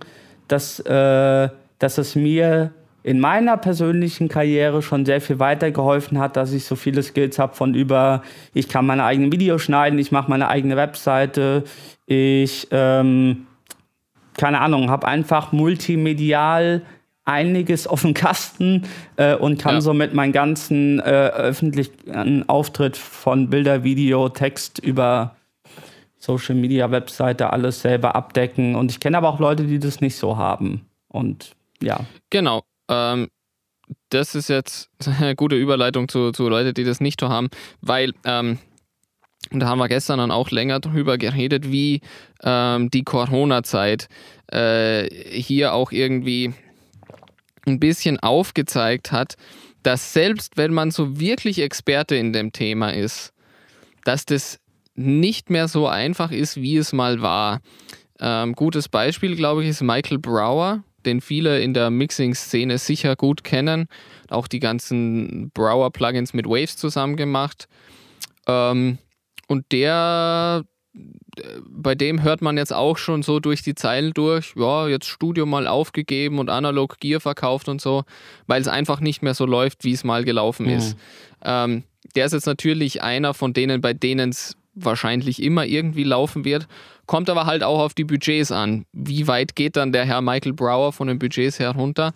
dass, 0.47 0.79
äh, 0.79 1.49
dass 1.79 1.97
es 1.97 2.15
mir 2.15 2.71
in 3.03 3.19
meiner 3.19 3.55
persönlichen 3.57 4.29
Karriere 4.29 4.81
schon 4.81 5.05
sehr 5.05 5.21
viel 5.21 5.37
weitergeholfen 5.37 6.17
hat, 6.17 6.35
dass 6.37 6.53
ich 6.53 6.65
so 6.65 6.75
viele 6.75 7.03
Skills 7.03 7.37
habe 7.37 7.53
von 7.53 7.75
über, 7.75 8.23
ich 8.53 8.67
kann 8.67 8.87
meine 8.87 9.03
eigenen 9.03 9.31
Videos 9.31 9.61
schneiden, 9.61 9.99
ich 9.99 10.11
mache 10.11 10.29
meine 10.29 10.47
eigene 10.47 10.75
Webseite, 10.75 11.65
ich, 12.07 12.67
ähm, 12.71 13.45
keine 14.37 14.59
Ahnung, 14.59 14.89
habe 14.89 15.07
einfach 15.07 15.51
multimedial 15.51 16.81
einiges 17.25 17.85
auf 17.85 18.01
dem 18.01 18.15
Kasten 18.15 18.83
äh, 19.17 19.35
und 19.35 19.61
kann 19.61 19.75
ja. 19.75 19.81
somit 19.81 20.15
meinen 20.15 20.33
ganzen 20.33 20.99
äh, 20.99 21.03
öffentlichen 21.03 22.49
Auftritt 22.49 22.97
von 22.97 23.51
Bilder, 23.51 23.83
Video, 23.83 24.29
Text 24.29 24.79
über 24.79 25.34
Social 26.25 26.55
Media 26.55 26.89
Webseite 26.91 27.51
alles 27.51 27.81
selber 27.81 28.15
abdecken. 28.15 28.75
Und 28.75 28.91
ich 28.91 28.99
kenne 28.99 29.17
aber 29.17 29.29
auch 29.29 29.39
Leute, 29.39 29.65
die 29.65 29.79
das 29.79 30.01
nicht 30.01 30.15
so 30.15 30.37
haben. 30.37 30.85
Und 31.07 31.51
ja. 31.81 31.99
Genau. 32.29 32.63
Ähm, 32.89 33.29
das 34.09 34.35
ist 34.35 34.49
jetzt 34.49 34.89
eine 35.19 35.35
gute 35.35 35.55
Überleitung 35.55 36.07
zu, 36.07 36.31
zu 36.31 36.49
Leuten, 36.49 36.73
die 36.73 36.83
das 36.83 36.99
nicht 36.99 37.19
so 37.19 37.29
haben, 37.29 37.49
weil 37.81 38.13
ähm, 38.25 38.57
da 39.51 39.67
haben 39.67 39.77
wir 39.77 39.87
gestern 39.87 40.17
dann 40.17 40.31
auch 40.31 40.49
länger 40.49 40.79
drüber 40.79 41.19
geredet, 41.19 41.71
wie 41.71 42.01
ähm, 42.43 42.89
die 42.89 43.03
Corona-Zeit 43.03 44.07
äh, 44.51 45.07
hier 45.09 45.73
auch 45.73 45.91
irgendwie 45.91 46.53
ein 47.67 47.79
bisschen 47.79 48.19
aufgezeigt 48.19 49.11
hat, 49.11 49.35
dass 49.83 50.13
selbst 50.13 50.57
wenn 50.57 50.73
man 50.73 50.89
so 50.89 51.19
wirklich 51.19 51.61
Experte 51.61 52.15
in 52.15 52.33
dem 52.33 52.51
Thema 52.51 52.89
ist, 52.89 53.33
dass 54.03 54.25
das 54.25 54.59
nicht 54.95 55.49
mehr 55.49 55.67
so 55.67 55.87
einfach 55.87 56.31
ist, 56.31 56.57
wie 56.57 56.77
es 56.77 56.93
mal 56.93 57.21
war. 57.21 57.61
Ähm, 58.19 58.53
gutes 58.53 58.89
Beispiel, 58.89 59.35
glaube 59.35 59.63
ich, 59.63 59.69
ist 59.69 59.81
Michael 59.81 60.19
Brower, 60.19 60.83
den 61.05 61.21
viele 61.21 61.61
in 61.61 61.73
der 61.73 61.89
Mixing-Szene 61.89 62.77
sicher 62.77 63.15
gut 63.15 63.43
kennen. 63.43 63.87
Auch 64.29 64.47
die 64.47 64.59
ganzen 64.59 65.51
Brower-Plugins 65.51 66.33
mit 66.33 66.47
Waves 66.47 66.77
zusammen 66.77 67.17
gemacht. 67.17 67.67
Ähm, 68.47 68.97
und 69.47 69.71
der, 69.71 70.63
bei 71.69 71.93
dem 71.95 72.23
hört 72.23 72.41
man 72.41 72.57
jetzt 72.57 72.73
auch 72.73 72.97
schon 72.97 73.21
so 73.21 73.39
durch 73.39 73.61
die 73.61 73.75
Zeilen 73.75 74.13
durch, 74.13 74.53
ja, 74.55 74.87
jetzt 74.87 75.07
Studio 75.07 75.45
mal 75.45 75.67
aufgegeben 75.67 76.39
und 76.39 76.49
analog 76.49 76.99
Gear 76.99 77.19
verkauft 77.19 77.67
und 77.67 77.81
so, 77.81 78.05
weil 78.47 78.61
es 78.61 78.67
einfach 78.67 79.01
nicht 79.01 79.21
mehr 79.21 79.33
so 79.33 79.45
läuft, 79.45 79.83
wie 79.83 79.91
es 79.91 80.03
mal 80.03 80.23
gelaufen 80.23 80.67
mhm. 80.67 80.71
ist. 80.71 80.97
Ähm, 81.43 81.83
der 82.15 82.25
ist 82.25 82.33
jetzt 82.33 82.45
natürlich 82.45 83.03
einer 83.03 83.33
von 83.33 83.53
denen, 83.53 83.81
bei 83.81 83.93
denen 83.93 84.29
es 84.29 84.55
wahrscheinlich 84.75 85.41
immer 85.41 85.65
irgendwie 85.65 86.03
laufen 86.03 86.45
wird. 86.45 86.67
Kommt 87.05 87.29
aber 87.29 87.45
halt 87.45 87.63
auch 87.63 87.79
auf 87.79 87.93
die 87.93 88.03
Budgets 88.03 88.51
an. 88.51 88.85
Wie 88.91 89.27
weit 89.27 89.55
geht 89.55 89.75
dann 89.75 89.91
der 89.91 90.05
Herr 90.05 90.21
Michael 90.21 90.53
Brower 90.53 90.91
von 90.91 91.07
den 91.07 91.19
Budgets 91.19 91.59
herunter? 91.59 92.13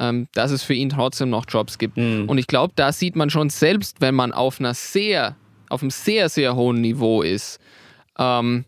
Ähm, 0.00 0.28
dass 0.32 0.52
es 0.52 0.62
für 0.62 0.74
ihn 0.74 0.90
trotzdem 0.90 1.30
noch 1.30 1.44
Jobs 1.48 1.76
gibt. 1.76 1.96
Mhm. 1.96 2.28
Und 2.28 2.38
ich 2.38 2.46
glaube, 2.46 2.72
da 2.76 2.92
sieht 2.92 3.16
man 3.16 3.30
schon 3.30 3.50
selbst, 3.50 4.00
wenn 4.00 4.14
man 4.14 4.32
auf 4.32 4.60
einer 4.60 4.72
sehr, 4.72 5.36
auf 5.68 5.82
einem 5.82 5.90
sehr, 5.90 6.28
sehr 6.28 6.54
hohen 6.54 6.80
Niveau 6.80 7.22
ist, 7.22 7.58
ähm, 8.16 8.64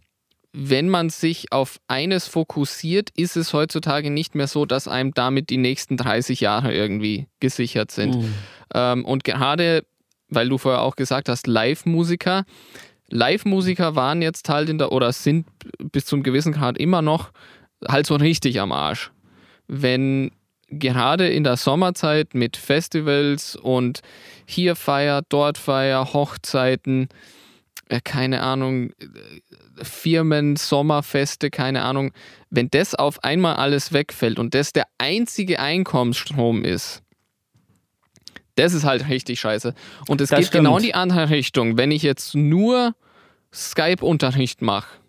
wenn 0.53 0.89
man 0.89 1.11
sich 1.11 1.53
auf 1.53 1.79
eines 1.87 2.27
fokussiert, 2.27 3.11
ist 3.17 3.37
es 3.37 3.53
heutzutage 3.53 4.11
nicht 4.11 4.35
mehr 4.35 4.49
so, 4.49 4.67
dass 4.67 4.89
einem 4.89 5.15
damit 5.15 5.51
die 5.51 5.57
nächsten 5.57 5.97
30 5.97 6.41
Jahre 6.41 6.75
irgendwie 6.75 7.29
gesichert 7.39 7.93
sind. 7.93 8.17
Mhm. 8.17 8.35
Ähm, 8.75 9.05
und 9.05 9.23
gerade, 9.23 9.85
weil 10.29 10.49
du 10.49 10.59
vorher 10.59 10.83
auch 10.83 10.97
gesagt 10.97 11.29
hast, 11.29 11.47
Live-Musiker, 11.47 12.45
Live-Musiker 13.11 13.97
waren 13.97 14.23
jetzt 14.23 14.49
halt 14.49 14.69
in 14.69 14.79
der, 14.79 14.93
oder 14.93 15.13
sind 15.13 15.47
bis 15.79 16.07
zum 16.07 16.23
gewissen 16.23 16.53
Grad 16.53 16.79
immer 16.79 17.03
noch 17.03 17.31
halt 17.87 18.07
so 18.07 18.17
richtig 18.17 18.61
am 18.61 18.73
Arsch. 18.73 19.11
Wenn 19.67 20.31
gerade 20.69 21.29
in 21.29 21.45
der 21.45 21.57
Sommerzeit 21.57 22.35
mit 22.35 22.57
Festivals 22.57 23.57
und 23.57 24.01
hier 24.47 24.77
Feier, 24.77 25.23
dort 25.29 25.59
Feier, 25.59 26.13
Hochzeiten, 26.13 27.09
äh, 27.89 28.01
keine 28.03 28.43
Ahnung, 28.43 28.91
äh, 28.91 29.85
Firmen, 29.85 30.57
Sommerfeste, 30.57 31.51
keine 31.51 31.83
Ahnung, 31.83 32.13
wenn 32.51 32.69
das 32.71 32.95
auf 32.95 33.25
einmal 33.25 33.57
alles 33.57 33.93
wegfällt 33.93 34.39
und 34.39 34.55
das 34.55 34.73
der 34.73 34.87
einzige 34.99 35.59
Einkommensstrom 35.59 36.65
ist, 36.65 37.03
das 38.57 38.75
ist 38.75 38.85
halt 38.85 39.09
richtig 39.09 39.41
scheiße. 39.41 39.75
Und 40.09 40.21
es 40.21 40.31
geht 40.31 40.47
stimmt. 40.47 40.65
genau 40.65 40.77
in 40.77 40.85
die 40.85 40.95
andere 40.95 41.31
Richtung. 41.31 41.77
Wenn 41.77 41.91
ich 41.91 42.03
jetzt 42.03 42.35
nur 42.35 42.95
Skype-Unterricht 43.53 44.63
mache, 44.63 45.01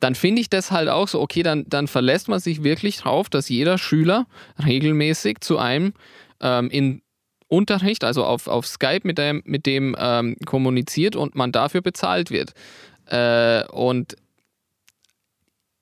dann 0.00 0.14
finde 0.14 0.40
ich 0.40 0.48
das 0.48 0.70
halt 0.70 0.88
auch 0.88 1.08
so, 1.08 1.20
okay, 1.20 1.42
dann, 1.42 1.64
dann 1.68 1.86
verlässt 1.86 2.28
man 2.28 2.40
sich 2.40 2.64
wirklich 2.64 2.96
drauf, 2.98 3.28
dass 3.28 3.48
jeder 3.48 3.78
Schüler 3.78 4.26
regelmäßig 4.64 5.40
zu 5.40 5.58
einem 5.58 5.92
ähm, 6.40 6.70
in 6.70 7.02
Unterricht, 7.48 8.04
also 8.04 8.24
auf, 8.24 8.46
auf 8.46 8.66
Skype 8.66 9.00
mit 9.02 9.18
dem, 9.18 9.42
mit 9.44 9.66
dem 9.66 9.96
ähm, 9.98 10.36
kommuniziert 10.46 11.16
und 11.16 11.34
man 11.34 11.52
dafür 11.52 11.82
bezahlt 11.82 12.30
wird. 12.30 12.52
Äh, 13.06 13.66
und 13.66 14.16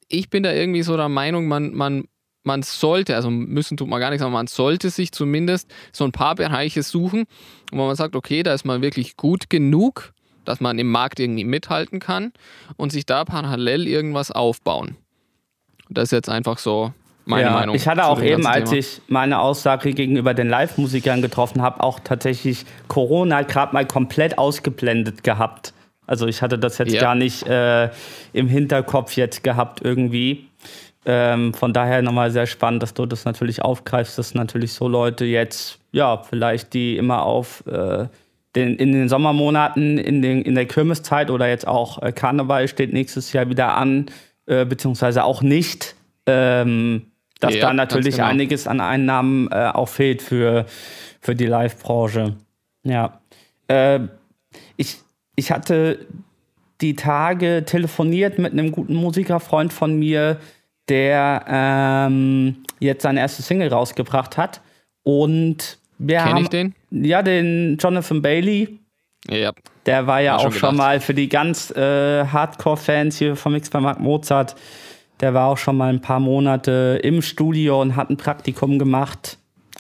ich 0.09 0.31
bin 0.31 0.43
da 0.43 0.53
irgendwie 0.53 0.83
so 0.83 0.97
der 0.97 1.11
Meinung, 1.11 1.47
man, 1.47 1.75
man, 1.75 2.09
man 2.49 2.63
sollte, 2.63 3.15
also 3.15 3.31
müssen 3.31 3.77
tut 3.77 3.89
man 3.89 4.01
gar 4.01 4.11
nichts, 4.11 4.23
aber 4.23 4.33
man 4.33 4.49
sollte 4.49 4.91
sich 4.91 5.13
zumindest 5.13 5.71
so 5.93 6.05
ein 6.05 6.13
paar 6.13 6.35
Bereiche 6.35 6.83
suchen, 6.83 7.27
wo 7.71 7.87
man 7.87 7.95
sagt, 7.95 8.17
okay, 8.17 8.43
da 8.43 8.55
ist 8.55 8.65
man 8.65 8.83
wirklich 8.83 9.17
gut 9.17 9.51
genug, 9.51 10.13
dass 10.45 10.61
man 10.61 10.79
im 10.79 10.91
Markt 10.91 11.21
irgendwie 11.21 11.45
mithalten 11.45 12.01
kann 12.01 12.33
und 12.77 12.91
sich 12.91 13.07
da 13.07 13.25
parallel 13.25 13.87
irgendwas 13.87 14.33
aufbauen. 14.33 14.97
Das 15.91 16.05
ist 16.05 16.13
jetzt 16.13 16.29
einfach 16.29 16.59
so 16.59 16.93
meine 17.27 17.43
ja, 17.49 17.53
Meinung. 17.53 17.75
Ich 17.77 17.87
hatte 17.87 18.07
auch 18.07 18.23
eben, 18.23 18.47
als 18.47 18.71
Thema. 18.71 18.81
ich 18.81 19.03
meine 19.09 19.39
Aussage 19.41 19.93
gegenüber 19.93 20.33
den 20.33 20.49
Live-Musikern 20.49 21.21
getroffen 21.21 21.61
habe, 21.61 21.83
auch 21.83 22.01
tatsächlich 22.01 22.65
Corona 22.89 23.43
gerade 23.43 23.75
mal 23.75 23.87
komplett 23.87 24.39
ausgeblendet 24.39 25.23
gehabt. 25.23 25.75
Also 26.07 26.27
ich 26.27 26.41
hatte 26.41 26.59
das 26.59 26.79
jetzt 26.79 26.95
Ja. 26.95 27.03
gar 27.03 27.15
nicht 27.15 27.47
äh, 27.47 27.91
im 28.33 28.49
Hinterkopf 28.49 29.15
jetzt 29.17 29.45
gehabt 29.45 29.81
irgendwie. 29.85 30.48
Ähm, 31.11 31.55
von 31.55 31.73
daher 31.73 32.03
nochmal 32.03 32.31
sehr 32.31 32.47
spannend, 32.47 32.83
dass 32.83 32.93
du 32.93 33.07
das 33.07 33.25
natürlich 33.25 33.63
aufgreifst, 33.63 34.19
dass 34.19 34.35
natürlich 34.35 34.75
so 34.75 34.89
Leute 34.89 35.25
jetzt, 35.25 35.79
ja, 35.91 36.19
vielleicht 36.19 36.75
die 36.75 36.99
immer 36.99 37.23
auf 37.23 37.67
äh, 37.67 38.09
den, 38.55 38.77
in 38.77 38.93
den 38.93 39.09
Sommermonaten, 39.09 39.97
in, 39.97 40.21
den, 40.21 40.43
in 40.43 40.55
der 40.55 40.67
Kirmeszeit 40.67 41.31
oder 41.31 41.49
jetzt 41.49 41.67
auch 41.67 42.03
äh, 42.03 42.13
Karneval 42.13 42.69
steht 42.69 42.93
nächstes 42.93 43.33
Jahr 43.33 43.49
wieder 43.49 43.75
an, 43.79 44.11
äh, 44.45 44.67
beziehungsweise 44.67 45.25
auch 45.25 45.41
nicht, 45.41 45.97
ähm, 46.27 47.07
dass 47.41 47.55
Ja, 47.55 47.69
da 47.69 47.73
natürlich 47.73 48.17
genau. 48.17 48.29
einiges 48.29 48.67
an 48.67 48.83
Einnahmen 48.83 49.51
äh, 49.51 49.71
auch 49.73 49.89
fehlt 49.89 50.21
für, 50.21 50.67
für 51.23 51.35
die 51.35 51.47
Live-Branche. 51.47 52.35
Ja. 52.83 53.19
Äh, 53.69 54.01
ich, 54.77 54.99
ich 55.37 55.53
hatte 55.53 56.01
die 56.83 56.97
Tage 56.97 57.65
telefoniert 57.65 58.39
mit 58.39 58.53
einem 58.53 58.73
guten 58.73 58.95
Musikerfreund 58.95 59.73
von 59.73 59.99
mir, 59.99 60.37
der 60.89 61.45
ähm, 61.49 62.65
jetzt 62.81 63.03
seine 63.03 63.21
erste 63.21 63.43
Single 63.43 63.69
rausgebracht 63.69 64.37
hat. 64.37 64.61
Und 65.03 65.79
wir 65.99 66.19
Kenn 66.19 66.27
haben. 66.27 66.43
ich 66.43 66.49
den? 66.49 66.75
Ja, 66.91 67.23
den 67.23 67.77
Jonathan 67.79 68.23
Bailey. 68.23 68.79
Ja. 69.29 69.53
Der 69.87 70.07
war 70.07 70.21
ja 70.21 70.37
auch 70.37 70.43
schon 70.43 70.53
schon 70.53 70.77
mal 70.77 71.01
für 71.01 71.15
die 71.15 71.29
ganz 71.29 71.71
äh, 71.71 72.25
Hardcore-Fans 72.25 73.19
hier 73.19 73.37
vom 73.37 73.55
X 73.55 73.71
bei 73.71 73.81
Mark 73.81 74.01
Mozart. 74.01 74.55
Der 75.21 75.35
war 75.35 75.49
auch 75.49 75.59
schon 75.59 75.77
mal 75.77 75.93
ein 75.93 76.01
paar 76.01 76.21
Monate 76.21 77.01
im 77.03 77.23
Studio 77.23 77.81
und 77.81 77.97
hat 77.97 78.11
ein 78.11 78.17
Praktikum 78.17 78.79
gemacht. 78.79 79.38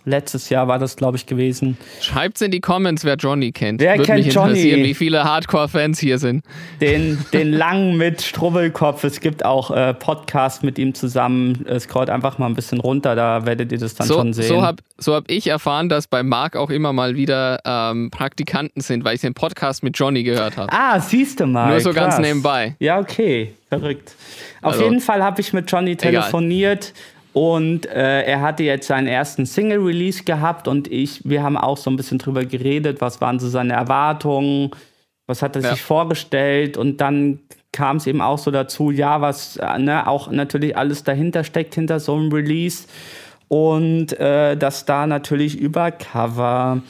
Letztes 0.08 0.48
Jahr 0.48 0.66
war 0.68 0.78
das, 0.78 0.96
glaube 0.96 1.16
ich, 1.18 1.26
gewesen. 1.26 1.76
Schreibt's 2.00 2.40
in 2.40 2.50
die 2.50 2.60
Comments, 2.60 3.04
wer 3.04 3.16
Johnny 3.16 3.52
kennt. 3.52 3.80
Wer 3.80 3.92
Würde 3.98 4.04
kennt 4.04 4.24
mich 4.24 4.34
Johnny? 4.34 4.50
interessieren, 4.52 4.82
wie 4.84 4.94
viele 4.94 5.24
Hardcore-Fans 5.24 5.98
hier 5.98 6.18
sind. 6.18 6.44
Den, 6.80 7.18
den 7.32 7.52
langen 7.52 7.96
mit 7.96 8.22
Strubbelkopf. 8.22 9.04
Es 9.04 9.20
gibt 9.20 9.44
auch 9.44 9.70
äh, 9.70 9.92
Podcasts 9.94 10.62
mit 10.62 10.78
ihm 10.78 10.94
zusammen. 10.94 11.66
Äh, 11.66 11.78
Scrollt 11.78 12.10
einfach 12.10 12.38
mal 12.38 12.46
ein 12.46 12.54
bisschen 12.54 12.80
runter, 12.80 13.14
da 13.14 13.44
werdet 13.46 13.70
ihr 13.72 13.78
das 13.78 13.94
dann 13.94 14.06
So, 14.06 14.14
schon 14.14 14.32
sehen. 14.32 14.48
so 14.48 14.62
habe 14.62 14.82
so 15.00 15.14
hab 15.14 15.30
ich 15.30 15.46
erfahren, 15.46 15.88
dass 15.88 16.06
bei 16.08 16.22
Marc 16.24 16.56
auch 16.56 16.70
immer 16.70 16.92
mal 16.92 17.14
wieder 17.14 17.60
ähm, 17.64 18.10
Praktikanten 18.10 18.80
sind, 18.82 19.04
weil 19.04 19.14
ich 19.14 19.20
den 19.20 19.34
Podcast 19.34 19.82
mit 19.84 19.96
Johnny 19.98 20.22
gehört 20.24 20.56
habe. 20.56 20.72
ah, 20.72 20.98
siehst 20.98 21.38
du 21.40 21.46
mal. 21.46 21.68
Nur 21.70 21.80
so 21.80 21.92
ganz 21.92 22.14
krass. 22.16 22.24
nebenbei. 22.26 22.74
Ja, 22.80 22.98
okay. 22.98 23.52
Verrückt. 23.68 24.12
Auf 24.62 24.72
Also- 24.72 24.84
jeden 24.84 25.00
Fall 25.00 25.22
habe 25.22 25.40
ich 25.40 25.52
mit 25.52 25.70
Johnny 25.70 25.94
telefoniert 25.94 26.94
und 27.38 27.86
äh, 27.86 28.22
er 28.24 28.40
hatte 28.40 28.64
jetzt 28.64 28.88
seinen 28.88 29.06
ersten 29.06 29.46
Single-Release 29.46 30.24
gehabt 30.24 30.66
und 30.66 30.90
ich, 30.90 31.20
wir 31.24 31.44
haben 31.44 31.56
auch 31.56 31.76
so 31.76 31.88
ein 31.88 31.94
bisschen 31.94 32.18
drüber 32.18 32.44
geredet, 32.44 33.00
was 33.00 33.20
waren 33.20 33.38
so 33.38 33.48
seine 33.48 33.74
Erwartungen, 33.74 34.72
was 35.28 35.40
hat 35.40 35.54
er 35.54 35.62
Ja. 35.62 35.70
sich 35.70 35.82
vorgestellt 35.82 36.76
und 36.76 37.00
dann 37.00 37.38
kam 37.70 37.98
es 37.98 38.08
eben 38.08 38.20
auch 38.22 38.38
so 38.38 38.50
dazu, 38.50 38.90
ja, 38.90 39.20
was 39.20 39.56
äh, 39.56 39.78
ne, 39.78 40.08
auch 40.08 40.32
natürlich 40.32 40.76
alles 40.76 41.04
dahinter 41.04 41.44
steckt, 41.44 41.76
hinter 41.76 42.00
so 42.00 42.16
einem 42.16 42.32
Release 42.32 42.88
und 43.46 44.18
äh, 44.18 44.56
dass 44.56 44.84
da 44.84 45.06
natürlich 45.06 45.56
über 45.56 45.92
Cover, 45.92 46.82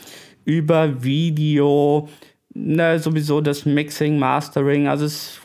über 0.47 1.03
Video, 1.05 2.09
ne, 2.55 2.99
sowieso 2.99 3.43
das 3.43 3.67
Mixing, 3.67 4.19
Mastering, 4.19 4.89
also 4.89 5.05
es 5.05 5.38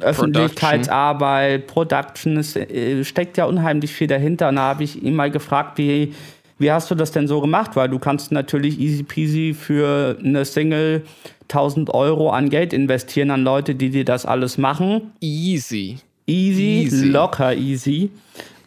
Öffentlichkeitsarbeit, 0.00 1.66
Production, 1.66 2.36
es 2.36 2.56
äh, 2.56 3.04
steckt 3.04 3.36
ja 3.36 3.46
unheimlich 3.46 3.92
viel 3.92 4.06
dahinter. 4.06 4.48
Und 4.48 4.56
da 4.56 4.62
habe 4.62 4.84
ich 4.84 5.02
ihn 5.02 5.14
mal 5.14 5.30
gefragt, 5.30 5.78
wie, 5.78 6.12
wie 6.58 6.70
hast 6.70 6.90
du 6.90 6.94
das 6.94 7.12
denn 7.12 7.26
so 7.28 7.40
gemacht? 7.40 7.72
Weil 7.74 7.88
du 7.88 7.98
kannst 7.98 8.32
natürlich 8.32 8.78
easy 8.78 9.02
peasy 9.02 9.54
für 9.58 10.18
eine 10.22 10.44
Single 10.44 11.02
1000 11.44 11.92
Euro 11.92 12.30
an 12.30 12.50
Geld 12.50 12.72
investieren 12.72 13.30
an 13.30 13.42
Leute, 13.44 13.74
die 13.74 13.90
dir 13.90 14.04
das 14.04 14.26
alles 14.26 14.58
machen. 14.58 15.12
Easy. 15.20 15.98
Easy, 16.26 16.84
Easy. 16.84 17.06
locker 17.08 17.54
easy. 17.54 18.10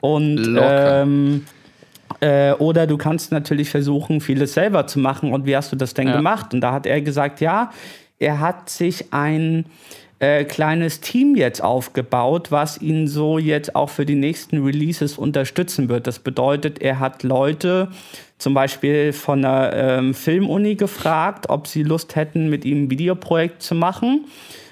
Und 0.01 0.37
Locker. 0.37 1.01
Ähm, 1.03 1.45
äh, 2.19 2.53
oder 2.53 2.87
du 2.87 2.97
kannst 2.97 3.31
natürlich 3.31 3.69
versuchen, 3.69 4.21
vieles 4.21 4.53
selber 4.53 4.87
zu 4.87 4.99
machen. 4.99 5.33
Und 5.33 5.45
wie 5.45 5.55
hast 5.55 5.71
du 5.71 5.75
das 5.75 5.93
denn 5.93 6.07
Ja. 6.07 6.15
gemacht? 6.15 6.53
Und 6.53 6.61
da 6.61 6.71
hat 6.71 6.85
er 6.85 7.01
gesagt, 7.01 7.41
ja, 7.41 7.71
er 8.19 8.39
hat 8.39 8.69
sich 8.69 9.11
ein 9.11 9.65
äh, 10.19 10.45
kleines 10.45 10.99
Team 10.99 11.35
jetzt 11.35 11.63
aufgebaut, 11.63 12.51
was 12.51 12.81
ihn 12.81 13.07
so 13.07 13.37
jetzt 13.37 13.75
auch 13.75 13.89
für 13.89 14.05
die 14.05 14.15
nächsten 14.15 14.63
Releases 14.63 15.17
unterstützen 15.17 15.89
wird. 15.89 16.07
Das 16.07 16.19
bedeutet, 16.19 16.81
er 16.81 16.99
hat 16.99 17.23
Leute 17.23 17.89
zum 18.39 18.53
Beispiel 18.53 19.13
von 19.13 19.43
der 19.43 19.73
ähm, 19.75 20.13
Filmuni 20.13 20.75
gefragt, 20.75 21.49
ob 21.49 21.67
sie 21.67 21.83
Lust 21.83 22.15
hätten, 22.15 22.49
mit 22.49 22.65
ihm 22.65 22.85
ein 22.85 22.89
Videoprojekt 22.89 23.61
zu 23.61 23.75
machen. 23.75 24.25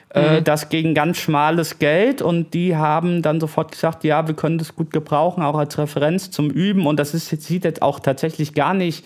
Äh, 0.10 0.42
Das 0.42 0.70
gegen 0.70 0.94
ganz 0.94 1.18
schmales 1.18 1.78
Geld 1.78 2.22
und 2.22 2.54
die 2.54 2.76
haben 2.76 3.22
dann 3.22 3.40
sofort 3.40 3.72
gesagt, 3.72 4.04
ja, 4.04 4.28
wir 4.28 4.36
können 4.36 4.58
das 4.58 4.76
gut 4.76 4.92
gebrauchen, 4.92 5.44
auch 5.44 5.58
als 5.58 5.78
Referenz 5.78 6.32
zum 6.32 6.50
Üben. 6.50 6.88
Und 6.88 7.00
das 7.00 7.14
ist, 7.14 7.30
sieht 7.30 7.66
jetzt 7.66 7.82
auch 7.82 8.00
tatsächlich 8.00 8.54
gar 8.54 8.74
nicht 8.74 9.06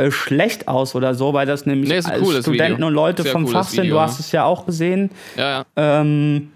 äh, 0.00 0.10
schlecht 0.10 0.68
aus 0.68 0.94
oder 0.94 1.14
so, 1.14 1.32
weil 1.34 1.46
das 1.46 1.66
nämlich 1.66 1.90
Nee, 1.90 2.00
Studenten 2.02 2.76
Video. 2.76 2.86
und 2.86 2.94
Leute 2.94 3.22
Sehr 3.22 3.32
vom 3.32 3.46
Fach 3.46 3.64
sind. 3.64 3.84
Video, 3.84 3.96
Du 3.96 4.00
hast 4.00 4.18
es 4.20 4.32
ja 4.32 4.44
auch 4.44 4.66
gesehen. 4.66 5.10
Ja, 5.36 5.64
ja. 5.76 6.00
Ähm, 6.00 6.50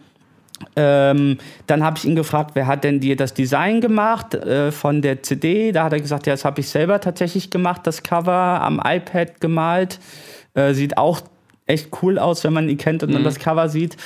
ähm, 0.77 1.39
dann 1.67 1.85
habe 1.85 1.99
ich 1.99 2.05
ihn 2.05 2.17
gefragt, 2.17 2.53
wer 2.55 2.67
hat 2.67 2.85
denn 2.85 3.01
dir 3.01 3.17
das 3.17 3.35
Design 3.35 3.81
gemacht 3.81 4.35
äh, 4.35 4.73
von 4.73 5.03
der 5.03 5.23
CD? 5.23 5.73
Da 5.73 5.85
hat 5.85 5.93
er 5.93 6.01
gesagt, 6.01 6.27
ja, 6.27 6.33
das 6.33 6.45
habe 6.45 6.61
ich 6.61 6.69
selber 6.69 7.01
tatsächlich 7.01 7.51
gemacht, 7.51 7.83
das 7.85 8.03
Cover 8.03 8.33
am 8.33 8.81
iPad 8.83 9.41
gemalt. 9.41 9.99
Äh, 10.55 10.73
sieht 10.73 10.97
auch 10.97 11.21
echt 11.67 11.89
cool 12.03 12.19
aus, 12.19 12.45
wenn 12.45 12.53
man 12.53 12.69
ihn 12.69 12.79
kennt 12.79 13.03
und 13.03 13.13
dann 13.13 13.25
das 13.25 13.39
Cover 13.39 13.69
sieht. 13.69 13.97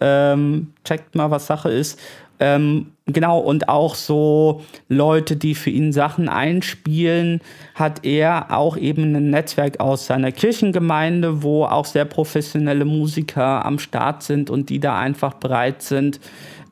Ähm, 0.00 0.72
checkt 0.84 1.14
mal, 1.14 1.30
was 1.30 1.46
Sache 1.46 1.70
ist. 1.70 1.98
Ähm, 2.40 2.92
genau, 3.06 3.38
und 3.38 3.68
auch 3.68 3.94
so 3.94 4.62
Leute, 4.88 5.36
die 5.36 5.54
für 5.54 5.70
ihn 5.70 5.92
Sachen 5.92 6.28
einspielen, 6.28 7.40
hat 7.74 8.04
er 8.04 8.46
auch 8.50 8.76
eben 8.76 9.14
ein 9.14 9.30
Netzwerk 9.30 9.80
aus 9.80 10.06
seiner 10.06 10.32
Kirchengemeinde, 10.32 11.42
wo 11.42 11.64
auch 11.64 11.84
sehr 11.84 12.04
professionelle 12.04 12.84
Musiker 12.84 13.64
am 13.64 13.78
Start 13.78 14.22
sind 14.22 14.50
und 14.50 14.68
die 14.68 14.80
da 14.80 14.98
einfach 14.98 15.34
bereit 15.34 15.82
sind, 15.82 16.20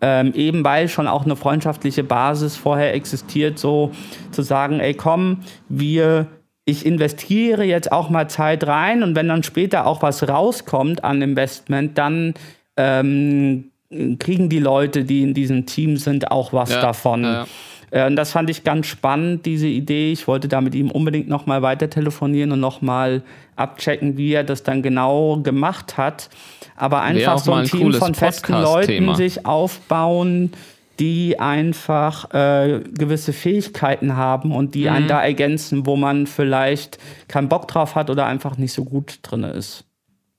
ähm, 0.00 0.32
eben 0.34 0.64
weil 0.64 0.88
schon 0.88 1.06
auch 1.06 1.24
eine 1.24 1.36
freundschaftliche 1.36 2.02
Basis 2.02 2.56
vorher 2.56 2.92
existiert, 2.92 3.58
so 3.58 3.92
zu 4.32 4.42
sagen, 4.42 4.80
ey 4.80 4.94
komm, 4.94 5.38
wir, 5.68 6.26
ich 6.64 6.84
investiere 6.84 7.62
jetzt 7.62 7.92
auch 7.92 8.10
mal 8.10 8.28
Zeit 8.28 8.66
rein 8.66 9.04
und 9.04 9.14
wenn 9.14 9.28
dann 9.28 9.44
später 9.44 9.86
auch 9.86 10.02
was 10.02 10.28
rauskommt 10.28 11.04
an 11.04 11.22
Investment, 11.22 11.96
dann 11.98 12.34
ähm, 12.76 13.71
kriegen 14.18 14.48
die 14.48 14.58
Leute, 14.58 15.04
die 15.04 15.22
in 15.22 15.34
diesem 15.34 15.66
Team 15.66 15.96
sind, 15.96 16.30
auch 16.30 16.52
was 16.52 16.70
Ja, 16.70 16.80
davon. 16.80 17.24
ja, 17.24 17.46
Äh, 17.90 18.06
Und 18.06 18.16
das 18.16 18.32
fand 18.32 18.48
ich 18.48 18.64
ganz 18.64 18.86
spannend, 18.86 19.44
diese 19.44 19.66
Idee. 19.66 20.12
Ich 20.12 20.26
wollte 20.26 20.48
da 20.48 20.60
mit 20.62 20.74
ihm 20.74 20.90
unbedingt 20.90 21.28
nochmal 21.28 21.60
weiter 21.62 21.90
telefonieren 21.90 22.50
und 22.52 22.60
nochmal 22.60 23.22
abchecken, 23.56 24.16
wie 24.16 24.32
er 24.32 24.44
das 24.44 24.62
dann 24.62 24.80
genau 24.82 25.36
gemacht 25.42 25.98
hat. 25.98 26.30
Aber 26.74 27.02
einfach 27.02 27.38
so 27.38 27.52
ein 27.52 27.60
ein 27.60 27.66
Team 27.66 27.92
von 27.92 28.14
festen 28.14 28.54
Leuten 28.54 29.14
sich 29.14 29.44
aufbauen, 29.46 30.52
die 30.98 31.38
einfach 31.38 32.32
äh, 32.32 32.80
gewisse 32.96 33.32
Fähigkeiten 33.34 34.16
haben 34.16 34.52
und 34.52 34.74
die 34.74 34.84
Mhm. 34.84 34.88
einen 34.96 35.08
da 35.08 35.22
ergänzen, 35.22 35.84
wo 35.86 35.96
man 35.96 36.26
vielleicht 36.26 36.98
keinen 37.28 37.48
Bock 37.50 37.68
drauf 37.68 37.94
hat 37.94 38.08
oder 38.08 38.26
einfach 38.26 38.56
nicht 38.56 38.72
so 38.72 38.84
gut 38.84 39.18
drin 39.22 39.42
ist. 39.44 39.84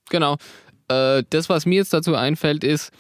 Genau. 0.10 0.38
äh, 0.90 1.24
das, 1.30 1.50
was 1.50 1.66
mir 1.66 1.76
jetzt 1.76 1.94
dazu 1.94 2.16
einfällt, 2.16 2.64
ist, 2.64 2.92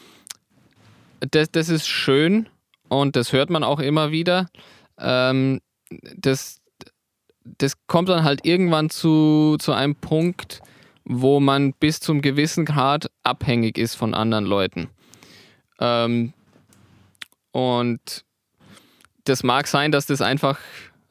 das, 1.31 1.51
das 1.51 1.69
ist 1.69 1.87
schön 1.87 2.49
und 2.89 3.15
das 3.15 3.33
hört 3.33 3.49
man 3.49 3.63
auch 3.63 3.79
immer 3.79 4.11
wieder. 4.11 4.49
Ähm, 4.97 5.61
das, 6.15 6.61
das 7.43 7.73
kommt 7.87 8.09
dann 8.09 8.23
halt 8.23 8.45
irgendwann 8.45 8.89
zu, 8.89 9.57
zu 9.59 9.73
einem 9.73 9.95
Punkt, 9.95 10.61
wo 11.05 11.39
man 11.39 11.73
bis 11.73 11.99
zum 11.99 12.21
gewissen 12.21 12.65
Grad 12.65 13.09
abhängig 13.23 13.77
ist 13.77 13.95
von 13.95 14.13
anderen 14.13 14.45
Leuten. 14.45 14.89
Ähm, 15.79 16.33
und 17.51 18.25
das 19.25 19.43
mag 19.43 19.67
sein, 19.67 19.91
dass 19.91 20.05
das 20.05 20.21
einfach 20.21 20.59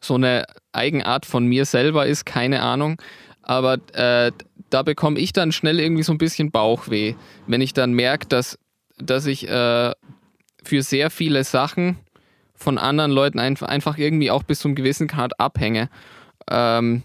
so 0.00 0.14
eine 0.14 0.44
Eigenart 0.72 1.26
von 1.26 1.46
mir 1.46 1.64
selber 1.64 2.06
ist, 2.06 2.24
keine 2.26 2.62
Ahnung. 2.62 3.00
Aber 3.42 3.74
äh, 3.92 4.32
da 4.70 4.82
bekomme 4.82 5.18
ich 5.18 5.32
dann 5.32 5.52
schnell 5.52 5.78
irgendwie 5.78 6.02
so 6.02 6.12
ein 6.12 6.18
bisschen 6.18 6.50
Bauchweh, 6.50 7.14
wenn 7.46 7.60
ich 7.60 7.74
dann 7.74 7.92
merke, 7.92 8.26
dass, 8.26 8.58
dass 8.98 9.26
ich 9.26 9.48
äh, 9.48 9.92
für 10.62 10.82
sehr 10.82 11.10
viele 11.10 11.44
Sachen 11.44 11.98
von 12.54 12.78
anderen 12.78 13.10
Leuten 13.10 13.38
einfach 13.38 13.98
irgendwie 13.98 14.30
auch 14.30 14.44
bis 14.44 14.60
zum 14.60 14.74
gewissen 14.74 15.08
Grad 15.08 15.38
abhänge. 15.40 15.88
Ähm, 16.48 17.02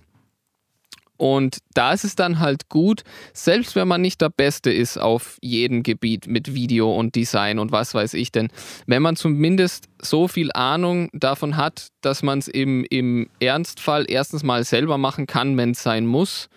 und 1.18 1.58
da 1.74 1.94
ist 1.94 2.04
es 2.04 2.16
dann 2.16 2.40
halt 2.40 2.70
gut, 2.70 3.04
selbst 3.34 3.76
wenn 3.76 3.88
man 3.88 4.02
nicht 4.02 4.22
der 4.22 4.30
Beste 4.30 4.72
ist 4.72 4.98
auf 5.00 5.38
jedem 5.42 5.82
Gebiet 5.82 6.28
mit 6.28 6.54
Video 6.54 6.94
und 6.94 7.16
Design 7.16 7.58
und 7.58 7.72
was 7.72 7.96
weiß 7.96 8.14
ich 8.14 8.32
denn, 8.32 8.50
wenn 8.86 9.02
man 9.02 9.16
zumindest 9.16 9.90
so 10.00 10.28
viel 10.28 10.52
Ahnung 10.54 11.10
davon 11.14 11.58
hat, 11.58 11.88
dass 12.02 12.22
man 12.22 12.38
es 12.38 12.48
im, 12.48 12.86
im 12.92 13.30
Ernstfall 13.40 14.06
erstens 14.08 14.44
mal 14.44 14.64
selber 14.64 15.00
machen 15.00 15.26
kann, 15.26 15.58
wenn 15.58 15.72
es 15.72 15.82
sein 15.82 16.06
muss, 16.06 16.50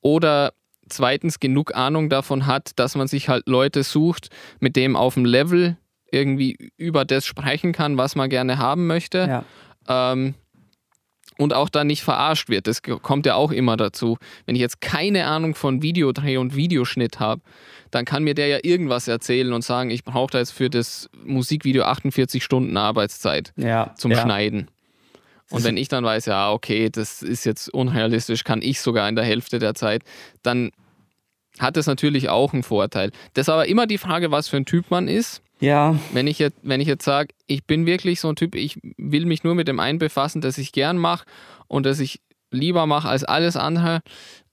oder 0.00 0.52
zweitens 0.94 1.40
genug 1.40 1.74
Ahnung 1.74 2.08
davon 2.08 2.46
hat, 2.46 2.72
dass 2.76 2.94
man 2.94 3.08
sich 3.08 3.28
halt 3.28 3.48
Leute 3.48 3.82
sucht, 3.82 4.28
mit 4.60 4.76
dem 4.76 4.96
auf 4.96 5.14
dem 5.14 5.24
Level 5.24 5.76
irgendwie 6.10 6.70
über 6.76 7.04
das 7.04 7.26
sprechen 7.26 7.72
kann, 7.72 7.98
was 7.98 8.14
man 8.16 8.30
gerne 8.30 8.58
haben 8.58 8.86
möchte. 8.86 9.44
Ja. 9.88 10.12
Ähm, 10.12 10.34
und 11.36 11.52
auch 11.52 11.68
da 11.68 11.82
nicht 11.82 12.02
verarscht 12.02 12.48
wird. 12.48 12.68
Das 12.68 12.82
kommt 12.82 13.26
ja 13.26 13.34
auch 13.34 13.50
immer 13.50 13.76
dazu. 13.76 14.18
Wenn 14.46 14.54
ich 14.54 14.60
jetzt 14.60 14.80
keine 14.80 15.26
Ahnung 15.26 15.56
von 15.56 15.82
Videodreh 15.82 16.36
und 16.36 16.54
Videoschnitt 16.54 17.18
habe, 17.18 17.42
dann 17.90 18.04
kann 18.04 18.22
mir 18.22 18.34
der 18.34 18.46
ja 18.46 18.58
irgendwas 18.62 19.08
erzählen 19.08 19.52
und 19.52 19.62
sagen, 19.62 19.90
ich 19.90 20.04
brauche 20.04 20.30
da 20.30 20.38
jetzt 20.38 20.52
für 20.52 20.70
das 20.70 21.10
Musikvideo 21.24 21.84
48 21.84 22.42
Stunden 22.42 22.76
Arbeitszeit 22.76 23.52
ja, 23.56 23.94
zum 23.96 24.12
ja. 24.12 24.22
Schneiden. 24.22 24.68
Und 25.50 25.64
wenn 25.64 25.76
ich 25.76 25.88
dann 25.88 26.04
weiß, 26.04 26.26
ja, 26.26 26.50
okay, 26.52 26.88
das 26.90 27.22
ist 27.22 27.44
jetzt 27.44 27.72
unrealistisch, 27.72 28.44
kann 28.44 28.62
ich 28.62 28.80
sogar 28.80 29.08
in 29.08 29.14
der 29.14 29.24
Hälfte 29.24 29.58
der 29.58 29.74
Zeit, 29.74 30.02
dann 30.42 30.70
hat 31.58 31.76
das 31.76 31.86
natürlich 31.86 32.28
auch 32.28 32.52
einen 32.52 32.62
Vorteil. 32.62 33.10
Das 33.34 33.46
ist 33.46 33.52
aber 33.52 33.66
immer 33.66 33.86
die 33.86 33.98
Frage, 33.98 34.30
was 34.30 34.48
für 34.48 34.56
ein 34.56 34.66
Typ 34.66 34.90
man 34.90 35.08
ist. 35.08 35.42
Ja. 35.60 35.98
Wenn 36.12 36.26
ich 36.26 36.38
jetzt, 36.38 36.58
wenn 36.62 36.80
ich 36.80 36.88
jetzt 36.88 37.04
sage, 37.04 37.28
ich 37.46 37.64
bin 37.64 37.86
wirklich 37.86 38.20
so 38.20 38.28
ein 38.28 38.36
Typ, 38.36 38.54
ich 38.54 38.78
will 38.96 39.24
mich 39.24 39.44
nur 39.44 39.54
mit 39.54 39.68
dem 39.68 39.80
einen 39.80 39.98
befassen, 39.98 40.40
das 40.40 40.58
ich 40.58 40.72
gern 40.72 40.98
mache 40.98 41.24
und 41.68 41.86
das 41.86 42.00
ich 42.00 42.20
lieber 42.50 42.86
mache 42.86 43.08
als 43.08 43.24
alles 43.24 43.56
andere, 43.56 44.02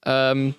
ähm, 0.06 0.56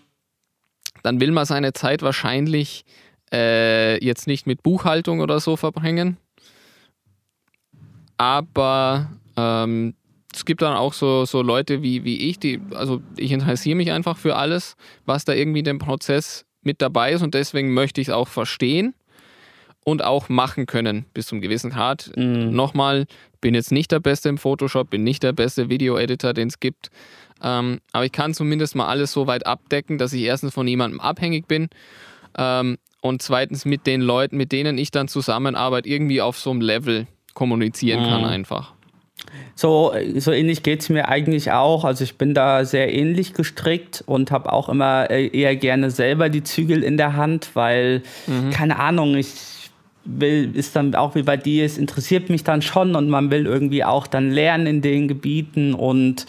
dann 1.02 1.20
will 1.20 1.30
man 1.30 1.46
seine 1.46 1.72
Zeit 1.72 2.02
wahrscheinlich 2.02 2.84
äh, 3.32 4.04
jetzt 4.04 4.26
nicht 4.26 4.46
mit 4.46 4.62
Buchhaltung 4.62 5.20
oder 5.20 5.40
so 5.40 5.56
verbringen. 5.56 6.16
Aber 8.18 9.10
ähm, 9.36 9.94
es 10.32 10.44
gibt 10.44 10.62
dann 10.62 10.76
auch 10.76 10.92
so, 10.92 11.24
so 11.24 11.42
Leute 11.42 11.82
wie, 11.82 12.04
wie 12.04 12.28
ich, 12.28 12.38
die, 12.38 12.60
also 12.72 13.02
ich 13.16 13.32
interessiere 13.32 13.76
mich 13.76 13.92
einfach 13.92 14.16
für 14.16 14.36
alles, 14.36 14.76
was 15.04 15.24
da 15.24 15.32
irgendwie 15.32 15.60
in 15.60 15.64
dem 15.64 15.78
Prozess 15.78 16.44
mit 16.62 16.80
dabei 16.80 17.12
ist 17.12 17.22
und 17.22 17.34
deswegen 17.34 17.74
möchte 17.74 18.00
ich 18.00 18.08
es 18.08 18.14
auch 18.14 18.28
verstehen 18.28 18.94
und 19.84 20.04
auch 20.04 20.28
machen 20.28 20.66
können 20.66 21.06
bis 21.12 21.26
zum 21.26 21.40
gewissen 21.40 21.70
Grad. 21.70 22.12
Mhm. 22.16 22.54
Nochmal, 22.54 23.06
bin 23.40 23.54
jetzt 23.54 23.72
nicht 23.72 23.90
der 23.90 24.00
Beste 24.00 24.28
im 24.28 24.38
Photoshop, 24.38 24.90
bin 24.90 25.02
nicht 25.02 25.22
der 25.22 25.32
beste 25.32 25.68
Video-Editor, 25.68 26.32
den 26.32 26.48
es 26.48 26.60
gibt. 26.60 26.90
Ähm, 27.42 27.80
aber 27.92 28.04
ich 28.04 28.12
kann 28.12 28.34
zumindest 28.34 28.76
mal 28.76 28.86
alles 28.86 29.12
so 29.12 29.26
weit 29.26 29.46
abdecken, 29.46 29.98
dass 29.98 30.12
ich 30.12 30.22
erstens 30.22 30.54
von 30.54 30.68
jemandem 30.68 31.00
abhängig 31.00 31.48
bin 31.48 31.68
ähm, 32.38 32.78
und 33.00 33.20
zweitens 33.20 33.64
mit 33.64 33.86
den 33.86 34.00
Leuten, 34.00 34.36
mit 34.36 34.52
denen 34.52 34.78
ich 34.78 34.92
dann 34.92 35.08
zusammenarbeite, 35.08 35.88
irgendwie 35.88 36.20
auf 36.20 36.38
so 36.38 36.50
einem 36.50 36.60
Level 36.60 37.08
kommunizieren 37.34 38.04
mhm. 38.04 38.08
kann 38.08 38.24
einfach. 38.24 38.74
So, 39.54 39.92
so 40.16 40.32
ähnlich 40.32 40.62
geht 40.62 40.80
es 40.80 40.88
mir 40.88 41.08
eigentlich 41.08 41.52
auch. 41.52 41.84
Also 41.84 42.04
ich 42.04 42.16
bin 42.16 42.34
da 42.34 42.64
sehr 42.64 42.92
ähnlich 42.92 43.34
gestrickt 43.34 44.02
und 44.06 44.30
habe 44.30 44.52
auch 44.52 44.68
immer 44.68 45.10
äh, 45.10 45.26
eher 45.28 45.56
gerne 45.56 45.90
selber 45.90 46.28
die 46.28 46.42
Zügel 46.42 46.82
in 46.82 46.96
der 46.96 47.16
Hand, 47.16 47.50
weil, 47.54 48.02
mhm. 48.26 48.50
keine 48.50 48.78
Ahnung, 48.78 49.16
ich 49.16 49.34
will, 50.04 50.50
ist 50.54 50.74
dann 50.74 50.94
auch 50.94 51.14
wie 51.14 51.22
bei 51.22 51.36
dir, 51.36 51.64
es 51.64 51.78
interessiert 51.78 52.30
mich 52.30 52.44
dann 52.44 52.62
schon 52.62 52.96
und 52.96 53.08
man 53.08 53.30
will 53.30 53.46
irgendwie 53.46 53.84
auch 53.84 54.06
dann 54.06 54.30
lernen 54.30 54.66
in 54.66 54.82
den 54.82 55.08
Gebieten 55.08 55.74
und 55.74 56.26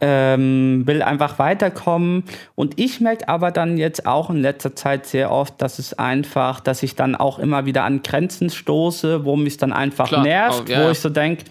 ähm, 0.00 0.82
will 0.86 1.02
einfach 1.02 1.38
weiterkommen. 1.38 2.24
Und 2.54 2.80
ich 2.80 3.00
merke 3.00 3.28
aber 3.28 3.50
dann 3.50 3.76
jetzt 3.76 4.06
auch 4.06 4.30
in 4.30 4.40
letzter 4.40 4.74
Zeit 4.74 5.06
sehr 5.06 5.30
oft, 5.30 5.60
dass 5.60 5.78
es 5.78 5.94
einfach, 5.94 6.60
dass 6.60 6.82
ich 6.82 6.94
dann 6.94 7.14
auch 7.14 7.38
immer 7.38 7.66
wieder 7.66 7.84
an 7.84 8.02
Grenzen 8.02 8.50
stoße, 8.50 9.24
wo 9.24 9.36
mich 9.36 9.56
dann 9.58 9.72
einfach 9.72 10.08
Klar. 10.08 10.22
nervt, 10.22 10.64
oh, 10.68 10.72
ja. 10.72 10.86
wo 10.86 10.90
ich 10.90 11.00
so 11.00 11.10
denke, 11.10 11.44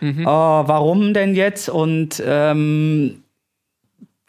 mhm. 0.00 0.24
oh, 0.26 0.62
warum 0.66 1.14
denn 1.14 1.34
jetzt? 1.34 1.68
Und 1.68 2.22
ähm, 2.26 3.22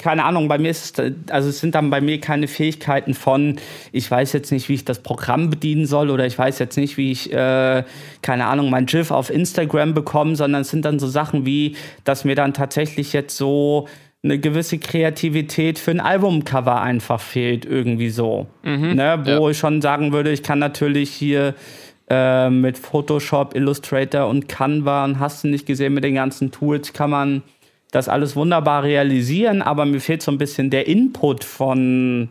keine 0.01 0.25
Ahnung, 0.25 0.47
bei 0.47 0.57
mir 0.57 0.71
ist 0.71 0.99
es, 0.99 1.13
also 1.29 1.49
es 1.49 1.59
sind 1.59 1.75
dann 1.75 1.89
bei 1.89 2.01
mir 2.01 2.19
keine 2.19 2.47
Fähigkeiten 2.47 3.13
von, 3.13 3.57
ich 3.91 4.09
weiß 4.09 4.33
jetzt 4.33 4.51
nicht, 4.51 4.67
wie 4.67 4.73
ich 4.73 4.85
das 4.85 4.99
Programm 4.99 5.49
bedienen 5.49 5.85
soll 5.85 6.09
oder 6.09 6.25
ich 6.25 6.37
weiß 6.37 6.59
jetzt 6.59 6.75
nicht, 6.77 6.97
wie 6.97 7.11
ich, 7.11 7.31
äh, 7.31 7.83
keine 8.21 8.45
Ahnung, 8.45 8.69
mein 8.69 8.87
GIF 8.87 9.11
auf 9.11 9.29
Instagram 9.29 9.93
bekomme, 9.93 10.35
sondern 10.35 10.61
es 10.61 10.69
sind 10.69 10.85
dann 10.85 10.99
so 10.99 11.07
Sachen 11.07 11.45
wie, 11.45 11.75
dass 12.03 12.25
mir 12.25 12.35
dann 12.35 12.53
tatsächlich 12.53 13.13
jetzt 13.13 13.37
so 13.37 13.87
eine 14.23 14.39
gewisse 14.39 14.77
Kreativität 14.77 15.79
für 15.79 15.91
ein 15.91 15.99
Albumcover 15.99 16.81
einfach 16.81 17.19
fehlt, 17.19 17.65
irgendwie 17.65 18.09
so. 18.09 18.47
Mhm, 18.63 18.95
ne? 18.95 19.19
Wo 19.23 19.45
ja. 19.45 19.49
ich 19.49 19.57
schon 19.57 19.81
sagen 19.81 20.11
würde, 20.11 20.31
ich 20.31 20.43
kann 20.43 20.59
natürlich 20.59 21.09
hier 21.09 21.55
äh, 22.11 22.49
mit 22.49 22.77
Photoshop, 22.77 23.55
Illustrator 23.55 24.27
und 24.27 24.49
Canva 24.49 25.05
und 25.05 25.19
hast 25.19 25.45
du 25.45 25.47
nicht 25.47 25.65
gesehen, 25.65 25.93
mit 25.93 26.03
den 26.03 26.15
ganzen 26.15 26.51
Tools 26.51 26.91
kann 26.91 27.09
man 27.09 27.41
das 27.91 28.09
alles 28.09 28.35
wunderbar 28.35 28.83
realisieren, 28.83 29.61
aber 29.61 29.85
mir 29.85 30.01
fehlt 30.01 30.21
so 30.21 30.29
ein 30.29 30.37
bisschen 30.37 30.69
der 30.69 30.87
Input 30.87 31.45
von 31.45 32.27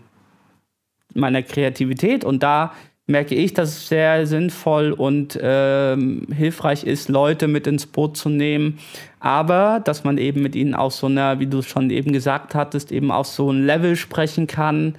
meiner 1.14 1.42
Kreativität. 1.42 2.24
Und 2.26 2.42
da 2.42 2.74
merke 3.06 3.34
ich, 3.34 3.54
dass 3.54 3.70
es 3.70 3.88
sehr 3.88 4.26
sinnvoll 4.26 4.92
und 4.92 5.38
ähm, 5.42 6.26
hilfreich 6.30 6.84
ist, 6.84 7.08
Leute 7.08 7.48
mit 7.48 7.66
ins 7.66 7.86
Boot 7.86 8.18
zu 8.18 8.28
nehmen, 8.28 8.78
aber 9.18 9.80
dass 9.82 10.04
man 10.04 10.18
eben 10.18 10.42
mit 10.42 10.56
ihnen 10.56 10.74
auf 10.74 10.92
so 10.92 11.06
einer, 11.06 11.40
wie 11.40 11.46
du 11.46 11.62
schon 11.62 11.88
eben 11.88 12.12
gesagt 12.12 12.54
hattest, 12.54 12.92
eben 12.92 13.10
auf 13.10 13.26
so 13.26 13.50
ein 13.50 13.64
Level 13.64 13.96
sprechen 13.96 14.46
kann, 14.46 14.96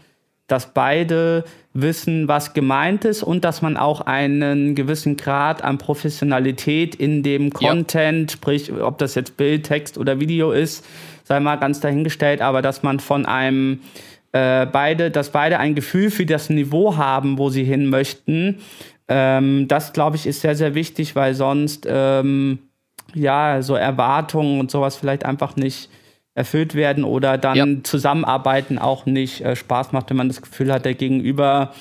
dass 0.51 0.73
beide 0.73 1.45
wissen, 1.73 2.27
was 2.27 2.53
gemeint 2.53 3.05
ist 3.05 3.23
und 3.23 3.45
dass 3.45 3.61
man 3.61 3.77
auch 3.77 4.01
einen 4.01 4.75
gewissen 4.75 5.15
Grad 5.15 5.63
an 5.63 5.77
Professionalität 5.77 6.95
in 6.95 7.23
dem 7.23 7.51
Content, 7.51 8.31
ja. 8.31 8.37
sprich, 8.37 8.71
ob 8.73 8.97
das 8.97 9.15
jetzt 9.15 9.37
Bild, 9.37 9.65
Text 9.65 9.97
oder 9.97 10.19
Video 10.19 10.51
ist, 10.51 10.85
sei 11.23 11.39
mal 11.39 11.55
ganz 11.55 11.79
dahingestellt, 11.79 12.41
aber 12.41 12.61
dass 12.61 12.83
man 12.83 12.99
von 12.99 13.25
einem 13.25 13.79
äh, 14.33 14.65
beide, 14.65 15.11
dass 15.11 15.29
beide 15.29 15.59
ein 15.59 15.75
Gefühl 15.75 16.11
für 16.11 16.25
das 16.25 16.49
Niveau 16.49 16.97
haben, 16.97 17.37
wo 17.37 17.49
sie 17.49 17.63
hin 17.63 17.87
möchten. 17.87 18.59
Ähm, 19.07 19.67
das, 19.67 19.93
glaube 19.93 20.17
ich, 20.17 20.27
ist 20.27 20.41
sehr, 20.41 20.55
sehr 20.55 20.75
wichtig, 20.75 21.15
weil 21.15 21.33
sonst 21.33 21.87
ähm, 21.89 22.59
ja 23.13 23.61
so 23.61 23.75
Erwartungen 23.75 24.59
und 24.59 24.71
sowas 24.71 24.95
vielleicht 24.95 25.25
einfach 25.25 25.55
nicht 25.55 25.89
erfüllt 26.33 26.75
werden 26.75 27.03
oder 27.03 27.37
dann 27.37 27.57
ja. 27.57 27.83
Zusammenarbeiten 27.83 28.77
auch 28.77 29.05
nicht 29.05 29.41
äh, 29.41 29.55
Spaß 29.55 29.91
macht, 29.91 30.09
wenn 30.09 30.17
man 30.17 30.27
das 30.27 30.41
Gefühl 30.41 30.71
hat, 30.71 30.85
der 30.85 30.93
Gegenüber 30.93 31.73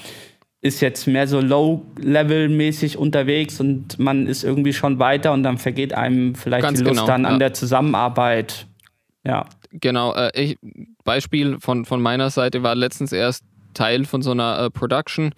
ist 0.63 0.81
jetzt 0.81 1.07
mehr 1.07 1.27
so 1.27 1.41
low-level-mäßig 1.41 2.99
unterwegs 2.99 3.61
und 3.61 3.99
man 3.99 4.27
ist 4.27 4.45
irgendwie 4.45 4.73
schon 4.73 4.99
weiter 4.99 5.33
und 5.33 5.43
dann 5.43 5.57
vergeht 5.57 5.95
einem 5.95 6.35
vielleicht 6.35 6.63
Ganz 6.63 6.79
die 6.79 6.85
Lust 6.85 6.97
genau, 6.97 7.07
dann 7.07 7.25
an 7.25 7.39
der 7.39 7.55
Zusammenarbeit. 7.55 8.67
Ja. 9.25 9.47
Genau, 9.71 10.13
äh, 10.15 10.31
ich, 10.35 10.59
Beispiel 11.05 11.59
von, 11.61 11.85
von 11.85 12.03
meiner 12.03 12.31
Seite 12.31 12.63
war 12.63 12.75
letztens 12.75 13.13
erst 13.13 13.45
Teil 13.73 14.05
von 14.05 14.21
so 14.21 14.33
einer 14.33 14.65
äh, 14.65 14.71
Production, 14.71 15.33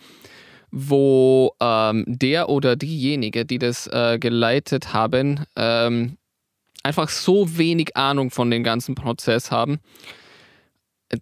wo 0.70 1.52
ähm, 1.60 2.04
der 2.08 2.48
oder 2.48 2.76
diejenige, 2.76 3.44
die 3.44 3.58
das 3.58 3.86
äh, 3.86 4.18
geleitet 4.18 4.92
haben, 4.92 5.44
ähm, 5.54 6.16
einfach 6.82 7.08
so 7.08 7.56
wenig 7.56 7.96
Ahnung 7.96 8.30
von 8.30 8.50
dem 8.50 8.64
ganzen 8.64 8.94
Prozess 8.94 9.50
haben, 9.50 9.78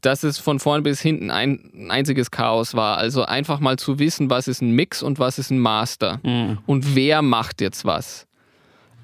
dass 0.03 0.23
es 0.23 0.39
von 0.39 0.61
vorn 0.61 0.83
bis 0.83 1.01
hinten 1.01 1.31
ein, 1.31 1.89
einziges 1.91 2.31
Chaos 2.31 2.75
war. 2.75 2.99
Also 2.99 3.25
einfach 3.25 3.61
mal 3.61 3.77
zu 3.77 3.99
wissen, 3.99 4.31
was 4.31 4.49
ist 4.49 4.63
ein 4.63 4.73
Mix 4.73 5.03
und 5.03 5.19
was 5.19 5.39
ist 5.39 5.51
ein 5.51 5.59
Master 5.59 6.21
mhm. 6.23 6.59
und 6.67 6.95
wer 6.95 7.23
macht 7.23 7.61
jetzt 7.61 7.85
was. 7.85 8.27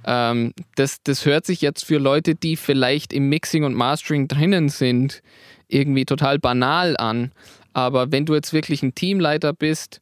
Ähm, 0.04 0.52
das, 0.76 1.02
das 1.02 1.26
hört 1.26 1.44
sich 1.44 1.60
jetzt 1.60 1.84
für 1.84 1.98
Leute, 1.98 2.36
die 2.36 2.56
vielleicht 2.56 3.12
im 3.12 3.28
Mixing 3.28 3.64
und 3.64 3.74
Mastering 3.74 4.28
drinnen 4.28 4.68
sind, 4.68 5.22
irgendwie 5.68 6.04
total 6.04 6.38
banal 6.38 6.96
an. 6.96 7.32
Aber 7.72 8.12
wenn 8.12 8.24
du 8.24 8.34
jetzt 8.34 8.52
wirklich 8.52 8.82
ein 8.82 8.94
Teamleiter 8.94 9.52
bist, 9.52 10.00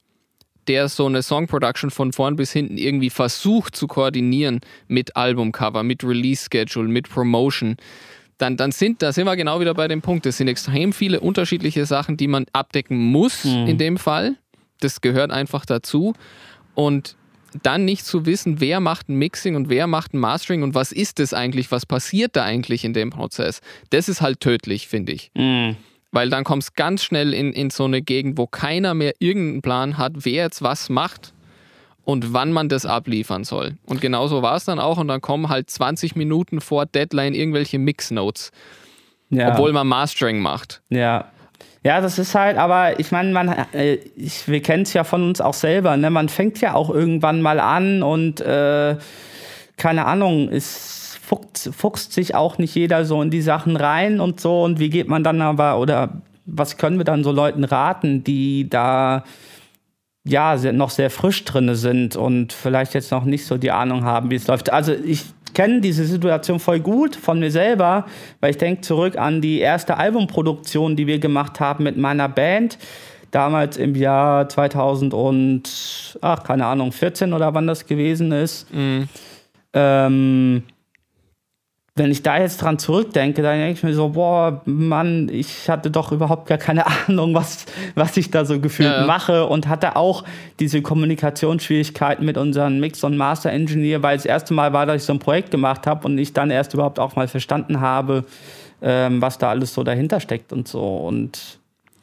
der 0.68 0.88
so 0.88 1.06
eine 1.06 1.22
Song 1.22 1.46
Production 1.46 1.90
von 1.90 2.12
vorn 2.12 2.36
bis 2.36 2.52
hinten 2.52 2.76
irgendwie 2.76 3.10
versucht 3.10 3.76
zu 3.76 3.86
koordinieren 3.86 4.60
mit 4.88 5.16
Albumcover, 5.16 5.82
mit 5.82 6.04
Release 6.04 6.48
Schedule, 6.50 6.88
mit 6.88 7.08
Promotion, 7.08 7.76
dann, 8.38 8.56
dann 8.56 8.72
sind, 8.72 9.02
da 9.02 9.12
sind 9.12 9.26
wir 9.26 9.36
genau 9.36 9.60
wieder 9.60 9.74
bei 9.74 9.88
dem 9.88 10.02
Punkt. 10.02 10.26
Es 10.26 10.38
sind 10.38 10.48
extrem 10.48 10.92
viele 10.92 11.20
unterschiedliche 11.20 11.86
Sachen, 11.86 12.16
die 12.16 12.28
man 12.28 12.46
abdecken 12.52 12.98
muss 12.98 13.44
mhm. 13.44 13.66
in 13.66 13.78
dem 13.78 13.96
Fall. 13.96 14.36
Das 14.80 15.00
gehört 15.00 15.30
einfach 15.30 15.64
dazu. 15.64 16.14
Und 16.74 17.16
dann 17.62 17.84
nicht 17.84 18.04
zu 18.04 18.26
wissen, 18.26 18.60
wer 18.60 18.80
macht 18.80 19.08
ein 19.08 19.14
Mixing 19.14 19.54
und 19.54 19.68
wer 19.68 19.86
macht 19.86 20.12
ein 20.12 20.18
Mastering 20.18 20.62
und 20.62 20.74
was 20.74 20.90
ist 20.90 21.20
das 21.20 21.32
eigentlich, 21.32 21.70
was 21.70 21.86
passiert 21.86 22.34
da 22.34 22.42
eigentlich 22.42 22.84
in 22.84 22.92
dem 22.92 23.10
Prozess, 23.10 23.60
das 23.90 24.08
ist 24.08 24.20
halt 24.20 24.40
tödlich, 24.40 24.88
finde 24.88 25.12
ich. 25.12 25.30
Mhm. 25.34 25.76
Weil 26.14 26.30
dann 26.30 26.44
kommst 26.44 26.68
du 26.68 26.72
ganz 26.76 27.02
schnell 27.02 27.34
in, 27.34 27.52
in 27.52 27.70
so 27.70 27.86
eine 27.86 28.00
Gegend, 28.00 28.38
wo 28.38 28.46
keiner 28.46 28.94
mehr 28.94 29.14
irgendeinen 29.18 29.62
Plan 29.62 29.98
hat, 29.98 30.12
wer 30.18 30.44
jetzt 30.44 30.62
was 30.62 30.88
macht 30.88 31.32
und 32.04 32.32
wann 32.32 32.52
man 32.52 32.68
das 32.68 32.86
abliefern 32.86 33.42
soll. 33.42 33.78
Und 33.84 34.00
genauso 34.00 34.40
war 34.40 34.54
es 34.54 34.64
dann 34.64 34.78
auch. 34.78 34.98
Und 34.98 35.08
dann 35.08 35.20
kommen 35.20 35.48
halt 35.48 35.68
20 35.70 36.14
Minuten 36.14 36.60
vor 36.60 36.86
Deadline 36.86 37.34
irgendwelche 37.34 37.80
Mix-Notes. 37.80 38.52
Ja. 39.30 39.50
Obwohl 39.50 39.72
man 39.72 39.88
Mastering 39.88 40.38
macht. 40.38 40.82
Ja. 40.88 41.32
Ja, 41.82 42.00
das 42.00 42.20
ist 42.20 42.36
halt, 42.36 42.58
aber 42.58 43.00
ich 43.00 43.10
meine, 43.10 43.32
man, 43.32 43.48
äh, 43.72 43.94
ich, 44.16 44.46
wir 44.46 44.62
kennen 44.62 44.84
es 44.84 44.92
ja 44.92 45.02
von 45.02 45.22
uns 45.24 45.40
auch 45.40 45.52
selber, 45.52 45.96
ne? 45.96 46.10
Man 46.10 46.28
fängt 46.28 46.60
ja 46.60 46.74
auch 46.74 46.90
irgendwann 46.90 47.42
mal 47.42 47.58
an 47.58 48.04
und 48.04 48.40
äh, 48.40 48.96
keine 49.76 50.06
Ahnung, 50.06 50.48
es 50.48 51.03
fuchst, 51.34 51.74
fuchst 51.74 52.12
sich 52.12 52.34
auch 52.34 52.58
nicht 52.58 52.74
jeder 52.74 53.04
so 53.04 53.20
in 53.22 53.30
die 53.30 53.42
Sachen 53.42 53.76
rein 53.76 54.20
und 54.20 54.40
so. 54.40 54.62
Und 54.62 54.78
wie 54.78 54.90
geht 54.90 55.08
man 55.08 55.24
dann 55.24 55.40
aber, 55.40 55.78
oder 55.78 56.22
was 56.46 56.76
können 56.76 56.98
wir 56.98 57.04
dann 57.04 57.24
so 57.24 57.32
Leuten 57.32 57.64
raten, 57.64 58.24
die 58.24 58.68
da 58.68 59.24
ja 60.26 60.56
noch 60.72 60.90
sehr 60.90 61.10
frisch 61.10 61.44
drin 61.44 61.74
sind 61.74 62.16
und 62.16 62.52
vielleicht 62.52 62.94
jetzt 62.94 63.10
noch 63.10 63.24
nicht 63.24 63.46
so 63.46 63.58
die 63.58 63.70
Ahnung 63.70 64.04
haben, 64.04 64.30
wie 64.30 64.36
es 64.36 64.46
läuft. 64.46 64.72
Also 64.72 64.92
ich 64.92 65.24
kenne 65.52 65.80
diese 65.80 66.04
Situation 66.04 66.58
voll 66.58 66.80
gut 66.80 67.14
von 67.14 67.38
mir 67.38 67.50
selber, 67.50 68.06
weil 68.40 68.50
ich 68.50 68.58
denke 68.58 68.80
zurück 68.80 69.16
an 69.16 69.40
die 69.40 69.58
erste 69.58 69.96
Albumproduktion, 69.96 70.96
die 70.96 71.06
wir 71.06 71.18
gemacht 71.18 71.60
haben 71.60 71.84
mit 71.84 71.96
meiner 71.96 72.28
Band. 72.28 72.78
Damals 73.30 73.76
im 73.76 73.96
Jahr 73.96 74.48
2000 74.48 75.12
und, 75.12 76.16
ach, 76.20 76.44
keine 76.44 76.66
Ahnung, 76.66 76.92
14 76.92 77.32
oder 77.32 77.52
wann 77.52 77.66
das 77.66 77.84
gewesen 77.84 78.30
ist. 78.30 78.72
Mhm. 78.72 79.08
Ähm, 79.72 80.62
wenn 81.96 82.10
ich 82.10 82.24
da 82.24 82.38
jetzt 82.38 82.60
dran 82.60 82.80
zurückdenke, 82.80 83.40
dann 83.40 83.58
denke 83.58 83.74
ich 83.74 83.82
mir 83.84 83.94
so, 83.94 84.08
boah, 84.08 84.62
Mann, 84.64 85.28
ich 85.28 85.68
hatte 85.70 85.92
doch 85.92 86.10
überhaupt 86.10 86.48
gar 86.48 86.58
keine 86.58 86.84
Ahnung, 87.08 87.34
was, 87.34 87.66
was 87.94 88.16
ich 88.16 88.30
da 88.32 88.44
so 88.44 88.58
gefühlt 88.58 88.90
ja, 88.90 89.00
ja. 89.02 89.06
mache 89.06 89.46
und 89.46 89.68
hatte 89.68 89.94
auch 89.94 90.24
diese 90.58 90.82
Kommunikationsschwierigkeiten 90.82 92.26
mit 92.26 92.36
unserem 92.36 92.80
Mix- 92.80 93.04
und 93.04 93.16
Master-Engineer, 93.16 94.02
weil 94.02 94.16
das 94.16 94.26
erste 94.26 94.54
Mal 94.54 94.72
war, 94.72 94.86
dass 94.86 95.02
ich 95.02 95.04
so 95.04 95.12
ein 95.12 95.20
Projekt 95.20 95.52
gemacht 95.52 95.86
habe 95.86 96.06
und 96.08 96.18
ich 96.18 96.32
dann 96.32 96.50
erst 96.50 96.74
überhaupt 96.74 96.98
auch 96.98 97.14
mal 97.14 97.28
verstanden 97.28 97.80
habe, 97.80 98.24
ähm, 98.82 99.22
was 99.22 99.38
da 99.38 99.50
alles 99.50 99.72
so 99.72 99.84
dahinter 99.84 100.18
steckt 100.18 100.52
und 100.52 100.66
so. 100.66 100.96
Und 100.96 101.60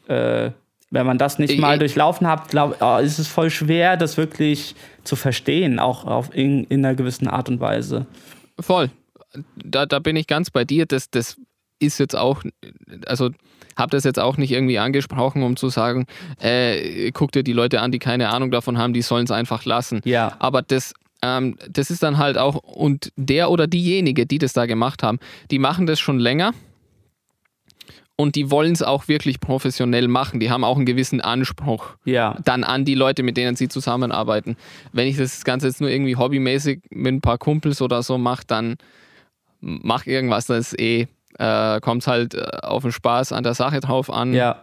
äh, 0.08 0.52
wenn 0.90 1.06
man 1.06 1.18
das 1.18 1.38
nicht 1.38 1.56
ich, 1.56 1.60
mal 1.60 1.78
durchlaufen 1.78 2.28
hat, 2.28 2.48
glaub, 2.48 2.78
oh, 2.80 2.98
ist 2.98 3.20
es 3.20 3.28
voll 3.28 3.50
schwer, 3.50 3.98
das 3.98 4.16
wirklich 4.16 4.74
zu 5.04 5.18
verstehen, 5.18 5.80
auch 5.80 6.06
auf 6.06 6.34
in, 6.34 6.64
in 6.66 6.86
einer 6.86 6.96
gewissen 6.96 7.28
Art 7.28 7.50
und 7.50 7.60
Weise. 7.60 8.06
Voll, 8.60 8.90
da, 9.56 9.86
da 9.86 10.00
bin 10.00 10.16
ich 10.16 10.28
ganz 10.28 10.50
bei 10.50 10.66
dir. 10.66 10.86
Das, 10.86 11.10
das 11.10 11.38
ist 11.80 12.00
jetzt 12.00 12.16
auch, 12.16 12.44
also 13.06 13.32
habe 13.78 13.92
das 13.92 14.04
jetzt 14.04 14.20
auch 14.20 14.38
nicht 14.38 14.52
irgendwie 14.52 14.80
angesprochen, 14.80 15.44
um 15.44 15.56
zu 15.56 15.70
sagen, 15.70 16.06
äh, 16.40 17.12
guck 17.12 17.32
dir 17.32 17.44
die 17.44 17.54
Leute 17.54 17.82
an, 17.82 17.92
die 17.92 18.00
keine 18.00 18.30
Ahnung 18.30 18.52
davon 18.52 18.78
haben, 18.78 18.94
die 18.94 19.02
sollen 19.02 19.26
es 19.26 19.32
einfach 19.32 19.66
lassen. 19.66 20.02
Ja. 20.04 20.36
Aber 20.40 20.62
das, 20.62 20.94
ähm, 21.22 21.58
das 21.70 21.90
ist 21.90 22.04
dann 22.04 22.18
halt 22.18 22.38
auch, 22.38 22.56
und 22.56 23.12
der 23.16 23.50
oder 23.50 23.68
diejenige, 23.68 24.26
die 24.26 24.38
das 24.38 24.54
da 24.54 24.66
gemacht 24.66 25.04
haben, 25.04 25.20
die 25.50 25.60
machen 25.60 25.88
das 25.88 26.00
schon 26.00 26.20
länger 26.20 26.54
und 28.16 28.36
die 28.36 28.52
wollen 28.52 28.74
es 28.74 28.84
auch 28.84 29.08
wirklich 29.08 29.40
professionell 29.40 30.08
machen. 30.08 30.40
Die 30.40 30.52
haben 30.52 30.64
auch 30.64 30.78
einen 30.78 30.86
gewissen 30.86 31.22
Anspruch 31.22 31.96
ja. 32.06 32.38
dann 32.44 32.64
an 32.64 32.86
die 32.86 32.96
Leute, 32.96 33.24
mit 33.24 33.36
denen 33.38 33.56
sie 33.56 33.68
zusammenarbeiten. 33.68 34.58
Wenn 34.94 35.08
ich 35.08 35.18
das 35.18 35.44
Ganze 35.44 35.68
jetzt 35.68 35.82
nur 35.82 35.90
irgendwie 35.90 36.16
hobbymäßig 36.16 36.82
mit 36.92 37.14
ein 37.14 37.22
paar 37.22 37.40
Kumpels 37.40 37.82
oder 37.82 38.04
so 38.04 38.18
mache, 38.18 38.44
dann 38.46 38.76
mach 39.62 40.06
irgendwas, 40.06 40.48
das 40.48 40.74
ist 40.74 40.80
eh, 40.80 41.08
äh, 41.38 41.80
kommt 41.80 42.06
halt 42.08 42.34
äh, 42.34 42.42
auf 42.62 42.84
den 42.84 42.92
Spaß 42.92 43.32
an 43.32 43.44
der 43.44 43.54
Sache 43.54 43.80
drauf 43.80 44.10
an. 44.10 44.34
Ja. 44.34 44.62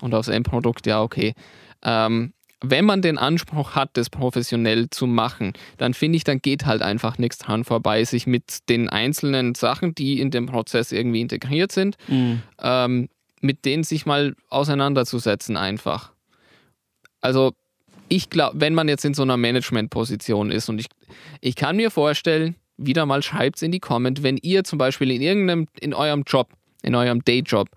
Und 0.00 0.14
aufs 0.14 0.28
Endprodukt, 0.28 0.86
ja, 0.86 1.00
okay. 1.00 1.34
Ähm, 1.82 2.32
wenn 2.60 2.84
man 2.84 3.02
den 3.02 3.18
Anspruch 3.18 3.74
hat, 3.74 3.90
das 3.94 4.08
professionell 4.08 4.88
zu 4.90 5.06
machen, 5.06 5.52
dann 5.78 5.94
finde 5.94 6.16
ich, 6.16 6.24
dann 6.24 6.38
geht 6.38 6.64
halt 6.64 6.80
einfach 6.82 7.18
nichts 7.18 7.38
dran 7.38 7.64
vorbei, 7.64 8.04
sich 8.04 8.26
mit 8.26 8.68
den 8.68 8.88
einzelnen 8.88 9.54
Sachen, 9.54 9.94
die 9.94 10.20
in 10.20 10.30
dem 10.30 10.46
Prozess 10.46 10.92
irgendwie 10.92 11.20
integriert 11.20 11.72
sind, 11.72 11.96
mhm. 12.08 12.42
ähm, 12.60 13.08
mit 13.40 13.64
denen 13.64 13.82
sich 13.82 14.06
mal 14.06 14.36
auseinanderzusetzen 14.48 15.56
einfach. 15.56 16.12
Also 17.20 17.52
ich 18.08 18.30
glaube, 18.30 18.60
wenn 18.60 18.74
man 18.74 18.88
jetzt 18.88 19.04
in 19.04 19.14
so 19.14 19.22
einer 19.22 19.36
Management-Position 19.36 20.50
ist 20.50 20.68
und 20.68 20.78
ich, 20.78 20.86
ich 21.40 21.56
kann 21.56 21.76
mir 21.76 21.90
vorstellen, 21.90 22.56
wieder 22.86 23.06
mal 23.06 23.22
schreibt 23.22 23.56
es 23.56 23.62
in 23.62 23.72
die 23.72 23.80
Comment, 23.80 24.22
wenn 24.22 24.36
ihr 24.36 24.64
zum 24.64 24.78
Beispiel 24.78 25.10
in 25.10 25.22
irgendeinem, 25.22 25.66
in 25.80 25.94
eurem 25.94 26.24
Job, 26.26 26.48
in 26.82 26.94
eurem 26.94 27.24
Dayjob, 27.24 27.68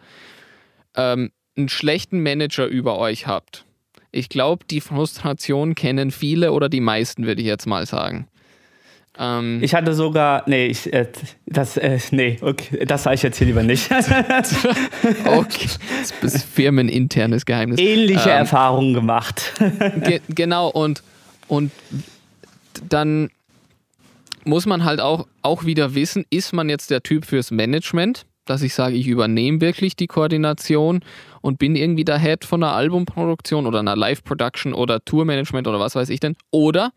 ähm, 0.95 1.31
einen 1.57 1.69
schlechten 1.69 2.21
Manager 2.21 2.65
über 2.65 2.97
euch 2.97 3.27
habt. 3.27 3.65
Ich 4.11 4.29
glaube, 4.29 4.65
die 4.69 4.81
Frustration 4.81 5.75
kennen 5.75 6.11
viele 6.11 6.51
oder 6.51 6.69
die 6.69 6.81
meisten, 6.81 7.25
würde 7.25 7.41
ich 7.41 7.47
jetzt 7.47 7.65
mal 7.65 7.85
sagen. 7.85 8.27
Ähm, 9.17 9.59
ich 9.61 9.73
hatte 9.73 9.93
sogar, 9.93 10.43
nee, 10.45 10.67
ich, 10.67 10.91
äh, 10.91 11.07
das, 11.45 11.77
äh, 11.77 11.99
nee, 12.11 12.37
okay, 12.41 12.85
das 12.85 13.03
sage 13.03 13.15
ich 13.15 13.23
jetzt 13.23 13.37
hier 13.37 13.47
lieber 13.47 13.63
nicht. 13.63 13.89
okay, 15.25 15.69
das 16.21 16.35
ist 16.35 16.43
firmeninternes 16.45 17.45
Geheimnis. 17.45 17.79
Ähnliche 17.79 18.29
ähm, 18.29 18.37
Erfahrungen 18.37 18.93
gemacht. 18.93 19.53
ge 20.03 20.21
genau, 20.29 20.69
und, 20.69 21.03
und 21.47 21.71
dann 22.89 23.29
muss 24.45 24.65
man 24.65 24.85
halt 24.85 25.01
auch, 25.01 25.27
auch 25.41 25.65
wieder 25.65 25.95
wissen, 25.95 26.25
ist 26.29 26.53
man 26.53 26.69
jetzt 26.69 26.91
der 26.91 27.03
Typ 27.03 27.25
fürs 27.25 27.51
Management, 27.51 28.25
dass 28.45 28.61
ich 28.61 28.73
sage, 28.73 28.95
ich 28.95 29.07
übernehme 29.07 29.59
wirklich 29.59 29.95
die 29.95 30.07
Koordination 30.07 31.03
und 31.41 31.57
bin 31.57 31.75
irgendwie 31.75 32.05
der 32.05 32.19
Head 32.19 32.45
von 32.45 32.63
einer 32.63 32.73
Albumproduktion 32.73 33.65
oder 33.65 33.79
einer 33.79 33.95
Live-Production 33.95 34.73
oder 34.73 35.03
Tourmanagement 35.03 35.67
oder 35.67 35.79
was 35.79 35.95
weiß 35.95 36.09
ich 36.09 36.19
denn. 36.19 36.35
Oder 36.51 36.91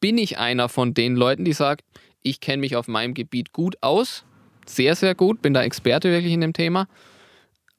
bin 0.00 0.18
ich 0.18 0.38
einer 0.38 0.68
von 0.68 0.94
den 0.94 1.16
Leuten, 1.16 1.44
die 1.44 1.52
sagt, 1.52 1.84
ich 2.22 2.40
kenne 2.40 2.60
mich 2.60 2.76
auf 2.76 2.88
meinem 2.88 3.14
Gebiet 3.14 3.52
gut 3.52 3.76
aus, 3.80 4.24
sehr, 4.66 4.96
sehr 4.96 5.14
gut, 5.14 5.40
bin 5.40 5.54
da 5.54 5.62
Experte 5.62 6.10
wirklich 6.10 6.32
in 6.32 6.40
dem 6.40 6.52
Thema 6.52 6.88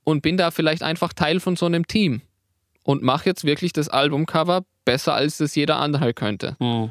und 0.03 0.21
bin 0.21 0.38
da 0.38 0.49
vielleicht 0.49 0.82
einfach 0.82 1.13
Teil 1.13 1.39
von 1.39 1.55
so 1.55 1.65
einem 1.65 1.88
Team 1.88 2.21
und 2.84 3.03
mache 3.03 3.25
jetzt 3.25 3.43
wirklich 3.43 3.73
das 3.73 3.89
Albumcover 3.89 4.63
besser, 4.86 5.13
als 5.13 5.38
das 5.38 5.55
jeder 5.55 5.77
andere 5.77 6.13
könnte. 6.13 6.55
Mhm 6.60 6.89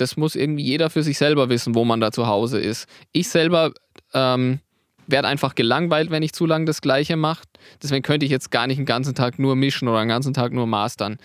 das 0.00 0.16
muss 0.16 0.34
irgendwie 0.34 0.64
jeder 0.64 0.88
für 0.88 1.02
sich 1.02 1.18
selber 1.18 1.48
wissen, 1.48 1.74
wo 1.74 1.84
man 1.84 2.00
da 2.00 2.10
zu 2.10 2.26
Hause 2.26 2.58
ist. 2.58 2.88
Ich 3.12 3.28
selber 3.28 3.72
ähm, 4.14 4.60
werde 5.06 5.28
einfach 5.28 5.54
gelangweilt, 5.54 6.10
wenn 6.10 6.22
ich 6.22 6.32
zu 6.32 6.46
lange 6.46 6.64
das 6.64 6.80
Gleiche 6.80 7.16
mache. 7.16 7.42
Deswegen 7.82 8.02
könnte 8.02 8.24
ich 8.24 8.32
jetzt 8.32 8.50
gar 8.50 8.66
nicht 8.66 8.78
den 8.78 8.86
ganzen 8.86 9.14
Tag 9.14 9.38
nur 9.38 9.56
mischen 9.56 9.88
oder 9.88 10.00
den 10.00 10.08
ganzen 10.08 10.32
Tag 10.32 10.52
nur 10.52 10.66
mastern. 10.66 11.18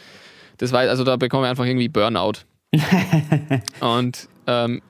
Das 0.57 0.71
war, 0.71 0.81
also 0.81 1.03
da 1.03 1.15
bekomme 1.15 1.45
ich 1.45 1.49
einfach 1.49 1.65
irgendwie 1.65 1.87
Burnout. 1.87 2.39
Und 3.79 4.27
ähm, 4.47 4.81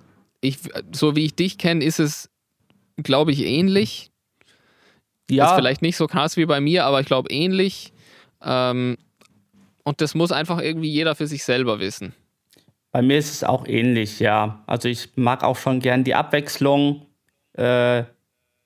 ich, 0.41 0.57
so 0.91 1.15
wie 1.15 1.25
ich 1.25 1.35
dich 1.35 1.57
kenne, 1.57 1.83
ist 1.83 1.99
es, 1.99 2.29
glaube 2.97 3.31
ich, 3.31 3.41
ähnlich. 3.41 4.11
Ja. 5.29 5.49
Ist 5.49 5.55
vielleicht 5.55 5.81
nicht 5.81 5.97
so 5.97 6.07
krass 6.07 6.37
wie 6.37 6.45
bei 6.45 6.61
mir, 6.61 6.85
aber 6.85 6.99
ich 7.01 7.07
glaube 7.07 7.29
ähnlich. 7.31 7.93
Ähm, 8.43 8.97
und 9.83 10.01
das 10.01 10.15
muss 10.15 10.31
einfach 10.31 10.59
irgendwie 10.59 10.89
jeder 10.89 11.15
für 11.15 11.27
sich 11.27 11.43
selber 11.43 11.79
wissen. 11.79 12.13
Bei 12.95 13.01
mir 13.01 13.17
ist 13.17 13.29
es 13.29 13.43
auch 13.43 13.67
ähnlich, 13.67 14.21
ja. 14.21 14.63
Also 14.67 14.87
ich 14.87 15.09
mag 15.17 15.43
auch 15.43 15.57
schon 15.57 15.81
gern 15.81 16.05
die 16.05 16.15
Abwechslung 16.15 17.05
äh, 17.51 18.03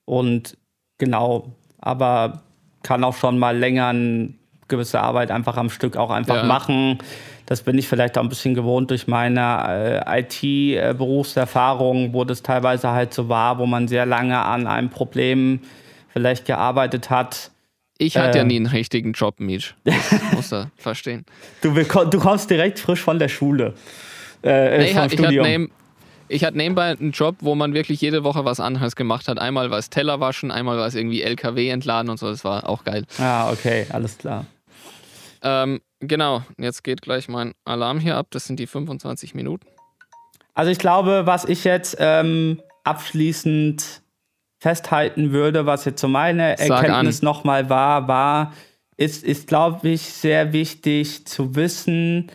und 0.06 0.56
genau, 1.00 1.56
aber 1.80 2.44
kann 2.84 3.04
auch 3.04 3.16
schon 3.16 3.40
mal 3.40 3.58
länger 3.58 3.88
eine 3.88 4.36
gewisse 4.68 5.02
Arbeit 5.02 5.32
einfach 5.32 5.58
am 5.58 5.72
Stück 5.72 5.98
auch 5.98 6.12
einfach 6.12 6.36
ja. 6.36 6.44
machen. 6.44 7.00
Das 7.48 7.64
bin 7.64 7.76
ich 7.80 7.88
vielleicht 7.88 8.20
auch 8.20 8.22
ein 8.22 8.30
bisschen 8.30 8.54
gewohnt 8.54 8.92
durch 8.92 9.08
meine 9.08 10.04
äh, 10.08 10.22
IT-Berufserfahrung, 10.22 12.14
wo 12.14 12.24
das 12.24 12.44
teilweise 12.44 12.92
halt 12.92 13.16
so 13.16 13.30
war, 13.30 13.58
wo 13.58 13.66
man 13.66 13.88
sehr 13.88 14.06
lange 14.06 14.38
an 14.38 14.68
einem 14.68 14.92
Problem 14.92 15.62
vielleicht 16.10 16.46
gearbeitet 16.46 17.10
hat. 17.10 17.50
Ich 17.98 18.16
hatte 18.16 18.38
äh, 18.38 18.42
ja 18.42 18.44
nie 18.44 18.58
einen 18.58 18.68
richtigen 18.68 19.14
Job, 19.14 19.40
Mitch. 19.40 19.74
Das 19.86 19.96
musst 20.34 20.52
du 20.52 20.70
verstehen. 20.78 21.26
Du, 21.64 21.74
du 21.74 22.20
kommst 22.20 22.52
direkt 22.52 22.78
frisch 22.78 23.02
von 23.02 23.18
der 23.18 23.30
Schule. 23.30 23.74
Äh, 24.44 24.78
nee, 24.78 24.84
ich, 24.86 25.14
Studium. 25.14 25.46
Hatte 25.46 25.70
ich 26.30 26.44
hatte 26.44 26.58
nebenbei 26.58 26.92
einen 26.92 27.12
Job, 27.12 27.38
wo 27.40 27.56
man 27.56 27.74
wirklich 27.74 28.00
jede 28.02 28.24
Woche 28.24 28.46
was 28.46 28.60
anderes 28.60 28.96
gemacht 28.96 29.28
hat. 29.28 29.40
Einmal 29.40 29.72
war 29.72 29.80
es 29.80 29.90
Teller 29.90 30.20
waschen, 30.20 30.52
einmal 30.52 30.78
war 30.78 30.86
es 30.86 30.94
irgendwie 30.94 31.24
LKW 31.24 31.70
entladen 31.70 32.10
und 32.10 32.20
so. 32.20 32.30
Das 32.30 32.44
war 32.46 32.70
auch 32.70 32.84
geil. 32.84 33.06
Ah, 33.18 33.52
okay, 33.52 33.88
alles 33.90 34.18
klar. 34.18 34.46
Ähm, 35.42 35.82
genau, 36.00 36.44
jetzt 36.58 36.84
geht 36.84 37.02
gleich 37.02 37.28
mein 37.28 37.54
Alarm 37.66 38.00
hier 38.00 38.16
ab. 38.16 38.28
Das 38.30 38.46
sind 38.46 38.60
die 38.60 38.68
25 38.68 39.34
Minuten. 39.34 39.66
Also 40.54 40.72
ich 40.72 40.78
glaube, 40.78 41.24
was 41.26 41.46
ich 41.46 41.64
jetzt 41.64 41.98
ähm, 42.00 42.62
abschließend 42.84 44.02
festhalten 44.60 45.32
würde, 45.32 45.66
was 45.66 45.86
jetzt 45.86 46.02
so 46.02 46.08
meine 46.08 46.60
Erkenntnis 46.60 47.22
nochmal 47.22 47.70
war, 47.70 48.08
war, 48.08 48.54
ist, 48.98 49.24
ist 49.24 49.48
glaube 49.48 49.90
ich, 49.90 50.02
sehr 50.02 50.52
wichtig 50.54 51.26
zu 51.26 51.56
wissen, 51.56 52.30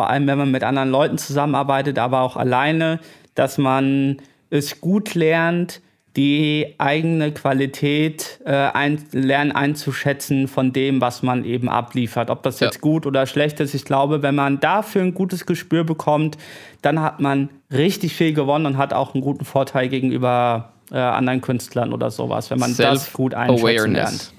vor 0.00 0.08
allem 0.08 0.26
wenn 0.26 0.38
man 0.38 0.50
mit 0.50 0.64
anderen 0.64 0.88
Leuten 0.88 1.18
zusammenarbeitet, 1.18 1.98
aber 1.98 2.22
auch 2.22 2.38
alleine, 2.38 3.00
dass 3.34 3.58
man 3.58 4.16
es 4.48 4.80
gut 4.80 5.14
lernt, 5.14 5.82
die 6.16 6.74
eigene 6.78 7.32
Qualität 7.32 8.40
äh, 8.46 8.50
ein, 8.50 9.04
lernen 9.12 9.52
einzuschätzen 9.52 10.48
von 10.48 10.72
dem, 10.72 11.02
was 11.02 11.22
man 11.22 11.44
eben 11.44 11.68
abliefert. 11.68 12.30
Ob 12.30 12.42
das 12.42 12.60
ja. 12.60 12.68
jetzt 12.68 12.80
gut 12.80 13.04
oder 13.04 13.26
schlecht 13.26 13.60
ist. 13.60 13.74
Ich 13.74 13.84
glaube, 13.84 14.22
wenn 14.22 14.34
man 14.34 14.58
dafür 14.58 15.02
ein 15.02 15.12
gutes 15.12 15.44
Gespür 15.44 15.84
bekommt, 15.84 16.38
dann 16.80 17.02
hat 17.02 17.20
man 17.20 17.50
richtig 17.70 18.14
viel 18.14 18.32
gewonnen 18.32 18.64
und 18.64 18.78
hat 18.78 18.94
auch 18.94 19.12
einen 19.12 19.22
guten 19.22 19.44
Vorteil 19.44 19.90
gegenüber 19.90 20.72
äh, 20.90 20.96
anderen 20.96 21.42
Künstlern 21.42 21.92
oder 21.92 22.10
sowas, 22.10 22.50
wenn 22.50 22.58
man 22.58 22.74
das 22.74 23.12
gut 23.12 23.34
einschätzen 23.34 23.92
lernt. 23.92 24.32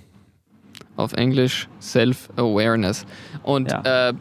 Auf 0.96 1.14
Englisch 1.14 1.70
Self-Awareness. 1.80 3.06
Und 3.44 3.70
ja. 3.70 4.10
äh, 4.10 4.14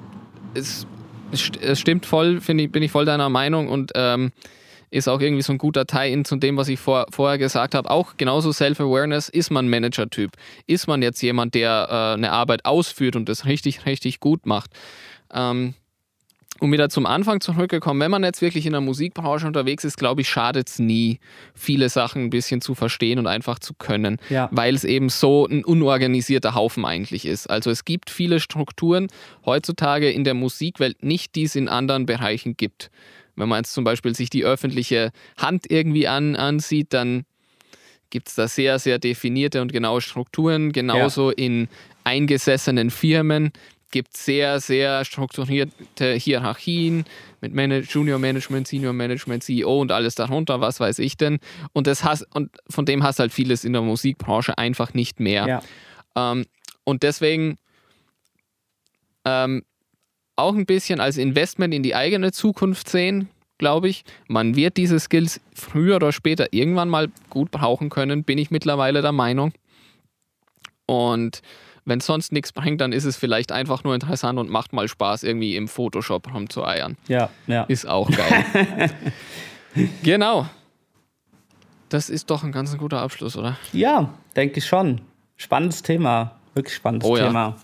es, 0.52 0.86
es, 1.32 1.78
stimmt 1.78 2.06
voll, 2.06 2.40
ich, 2.46 2.72
bin 2.72 2.82
ich 2.82 2.90
voll 2.90 3.04
deiner 3.04 3.28
Meinung 3.28 3.68
und 3.68 3.92
ähm, 3.94 4.32
ist 4.90 5.08
auch 5.08 5.20
irgendwie 5.20 5.42
so 5.42 5.52
ein 5.52 5.58
guter 5.58 5.86
Teil 5.86 6.22
zu 6.24 6.36
dem, 6.36 6.56
was 6.56 6.68
ich 6.68 6.80
vor, 6.80 7.06
vorher 7.10 7.38
gesagt 7.38 7.74
habe. 7.74 7.90
Auch 7.90 8.16
genauso 8.16 8.52
Self-Awareness, 8.52 9.28
ist 9.28 9.50
man 9.50 9.68
Manager-Typ? 9.68 10.32
Ist 10.66 10.88
man 10.88 11.02
jetzt 11.02 11.22
jemand, 11.22 11.54
der 11.54 11.88
äh, 11.90 12.14
eine 12.14 12.32
Arbeit 12.32 12.64
ausführt 12.64 13.16
und 13.16 13.28
das 13.28 13.46
richtig, 13.46 13.86
richtig 13.86 14.20
gut 14.20 14.46
macht? 14.46 14.70
Ähm, 15.32 15.74
um 16.60 16.72
wieder 16.72 16.88
zum 16.90 17.06
Anfang 17.06 17.40
zurückgekommen, 17.40 18.00
wenn 18.00 18.10
man 18.10 18.22
jetzt 18.22 18.42
wirklich 18.42 18.66
in 18.66 18.72
der 18.72 18.80
Musikbranche 18.80 19.46
unterwegs 19.46 19.84
ist, 19.84 19.96
glaube 19.96 20.20
ich, 20.20 20.28
schadet 20.28 20.68
es 20.68 20.78
nie, 20.78 21.18
viele 21.54 21.88
Sachen 21.88 22.24
ein 22.24 22.30
bisschen 22.30 22.60
zu 22.60 22.74
verstehen 22.74 23.18
und 23.18 23.26
einfach 23.26 23.58
zu 23.58 23.74
können, 23.74 24.18
ja. 24.28 24.48
weil 24.52 24.74
es 24.74 24.84
eben 24.84 25.08
so 25.08 25.46
ein 25.46 25.64
unorganisierter 25.64 26.54
Haufen 26.54 26.84
eigentlich 26.84 27.24
ist. 27.24 27.48
Also 27.48 27.70
es 27.70 27.84
gibt 27.84 28.10
viele 28.10 28.40
Strukturen 28.40 29.08
heutzutage 29.44 30.10
in 30.10 30.24
der 30.24 30.34
Musikwelt 30.34 31.02
nicht, 31.02 31.34
die 31.34 31.44
es 31.44 31.56
in 31.56 31.68
anderen 31.68 32.06
Bereichen 32.06 32.56
gibt. 32.56 32.90
Wenn 33.36 33.48
man 33.48 33.60
jetzt 33.60 33.72
zum 33.72 33.84
Beispiel 33.84 34.14
sich 34.14 34.28
die 34.28 34.44
öffentliche 34.44 35.12
Hand 35.38 35.70
irgendwie 35.70 36.08
an, 36.08 36.36
ansieht, 36.36 36.92
dann 36.92 37.24
gibt 38.10 38.28
es 38.28 38.34
da 38.34 38.48
sehr, 38.48 38.78
sehr 38.78 38.98
definierte 38.98 39.62
und 39.62 39.72
genaue 39.72 40.00
Strukturen, 40.00 40.72
genauso 40.72 41.30
ja. 41.30 41.36
in 41.38 41.68
eingesessenen 42.04 42.90
Firmen 42.90 43.52
gibt 43.90 44.16
sehr, 44.16 44.60
sehr 44.60 45.04
strukturierte 45.04 46.14
Hierarchien 46.14 47.04
mit 47.40 47.54
Man 47.54 47.70
Junior 47.82 48.18
Management, 48.18 48.68
Senior 48.68 48.92
Management, 48.92 49.42
CEO 49.42 49.80
und 49.80 49.92
alles 49.92 50.14
darunter, 50.14 50.60
was 50.60 50.80
weiß 50.80 50.98
ich 50.98 51.16
denn. 51.16 51.38
Und, 51.72 51.86
das 51.86 52.04
hast, 52.04 52.26
und 52.34 52.50
von 52.68 52.86
dem 52.86 53.02
hast 53.02 53.18
halt 53.18 53.32
vieles 53.32 53.64
in 53.64 53.72
der 53.72 53.82
Musikbranche 53.82 54.56
einfach 54.58 54.94
nicht 54.94 55.20
mehr. 55.20 55.46
Ja. 55.46 56.32
Ähm, 56.32 56.46
und 56.84 57.02
deswegen 57.02 57.56
ähm, 59.24 59.62
auch 60.36 60.54
ein 60.54 60.66
bisschen 60.66 61.00
als 61.00 61.16
Investment 61.16 61.74
in 61.74 61.82
die 61.82 61.94
eigene 61.94 62.32
Zukunft 62.32 62.88
sehen, 62.88 63.28
glaube 63.58 63.88
ich. 63.88 64.04
Man 64.26 64.56
wird 64.56 64.76
diese 64.76 64.98
Skills 64.98 65.40
früher 65.54 65.96
oder 65.96 66.12
später 66.12 66.52
irgendwann 66.52 66.88
mal 66.88 67.08
gut 67.28 67.50
brauchen 67.50 67.90
können, 67.90 68.24
bin 68.24 68.38
ich 68.38 68.50
mittlerweile 68.50 69.02
der 69.02 69.12
Meinung. 69.12 69.52
Und 70.86 71.42
wenn 71.84 72.00
sonst 72.00 72.32
nichts 72.32 72.52
bringt, 72.52 72.80
dann 72.80 72.92
ist 72.92 73.04
es 73.04 73.16
vielleicht 73.16 73.52
einfach 73.52 73.84
nur 73.84 73.94
interessant 73.94 74.38
und 74.38 74.50
macht 74.50 74.72
mal 74.72 74.88
Spaß, 74.88 75.22
irgendwie 75.22 75.56
im 75.56 75.68
Photoshop 75.68 76.32
rumzueiern. 76.32 76.96
Ja, 77.08 77.30
ja. 77.46 77.64
Ist 77.64 77.86
auch 77.86 78.10
geil. 78.10 78.90
genau. 80.02 80.46
Das 81.88 82.08
ist 82.08 82.30
doch 82.30 82.44
ein 82.44 82.52
ganz 82.52 82.76
guter 82.78 83.00
Abschluss, 83.00 83.36
oder? 83.36 83.56
Ja, 83.72 84.14
denke 84.36 84.58
ich 84.58 84.66
schon. 84.66 85.00
Spannendes 85.36 85.82
Thema. 85.82 86.36
Wirklich 86.54 86.76
spannendes 86.76 87.08
oh, 87.08 87.16
ja. 87.16 87.26
Thema. 87.26 87.56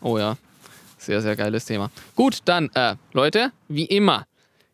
Oh 0.00 0.18
ja. 0.18 0.36
Sehr, 0.98 1.20
sehr 1.20 1.36
geiles 1.36 1.64
Thema. 1.64 1.90
Gut, 2.16 2.38
dann, 2.44 2.70
äh, 2.74 2.96
Leute, 3.12 3.52
wie 3.68 3.84
immer, 3.84 4.26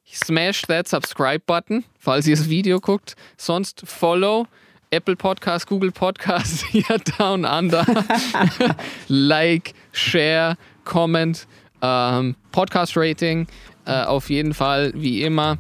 smash 0.07 0.63
that 0.63 0.89
Subscribe-Button, 0.89 1.85
falls 1.99 2.27
ihr 2.27 2.37
das 2.37 2.49
Video 2.49 2.81
guckt. 2.81 3.17
Sonst 3.37 3.83
follow. 3.87 4.47
Apple 4.91 5.17
Podcast, 5.17 5.67
Google 5.67 5.93
Podcast, 5.93 6.65
hier 6.71 6.85
Down 7.19 7.45
Under. 7.45 7.85
like, 9.09 9.75
share, 9.93 10.57
comment, 10.85 11.47
ähm, 11.83 12.37
Podcast 12.53 12.97
Rating. 12.97 13.47
Äh, 13.87 14.05
auf 14.05 14.31
jeden 14.31 14.55
Fall, 14.55 14.93
wie 14.95 15.23
immer. 15.23 15.59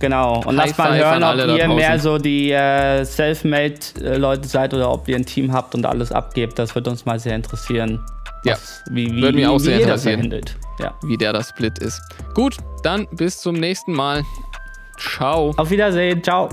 Genau, 0.00 0.42
und 0.46 0.56
lasst 0.56 0.78
mal 0.78 0.96
hören, 0.96 1.22
ob 1.22 1.58
ihr 1.58 1.68
mehr 1.68 1.98
so 1.98 2.16
die 2.16 2.50
äh, 2.50 3.04
Selfmade-Leute 3.04 4.48
seid 4.48 4.72
oder 4.72 4.90
ob 4.90 5.06
ihr 5.08 5.16
ein 5.16 5.26
Team 5.26 5.52
habt 5.52 5.74
und 5.74 5.84
alles 5.84 6.10
abgebt. 6.10 6.58
Das 6.58 6.74
würde 6.74 6.90
uns 6.90 7.04
mal 7.04 7.20
sehr 7.20 7.36
interessieren. 7.36 8.00
Ja, 8.44 8.56
wie, 8.90 9.14
wie, 9.14 9.22
würde 9.22 9.36
mich 9.36 9.46
auch 9.46 9.58
sehr 9.58 9.80
interessieren, 9.80 10.34
ja. 10.78 10.94
wie 11.02 11.18
der 11.18 11.34
das 11.34 11.50
Split 11.50 11.78
ist. 11.80 12.00
Gut, 12.34 12.56
dann 12.82 13.06
bis 13.12 13.38
zum 13.38 13.56
nächsten 13.56 13.92
Mal. 13.92 14.24
Ciao. 14.96 15.52
Auf 15.58 15.70
Wiedersehen. 15.70 16.22
Ciao. 16.22 16.48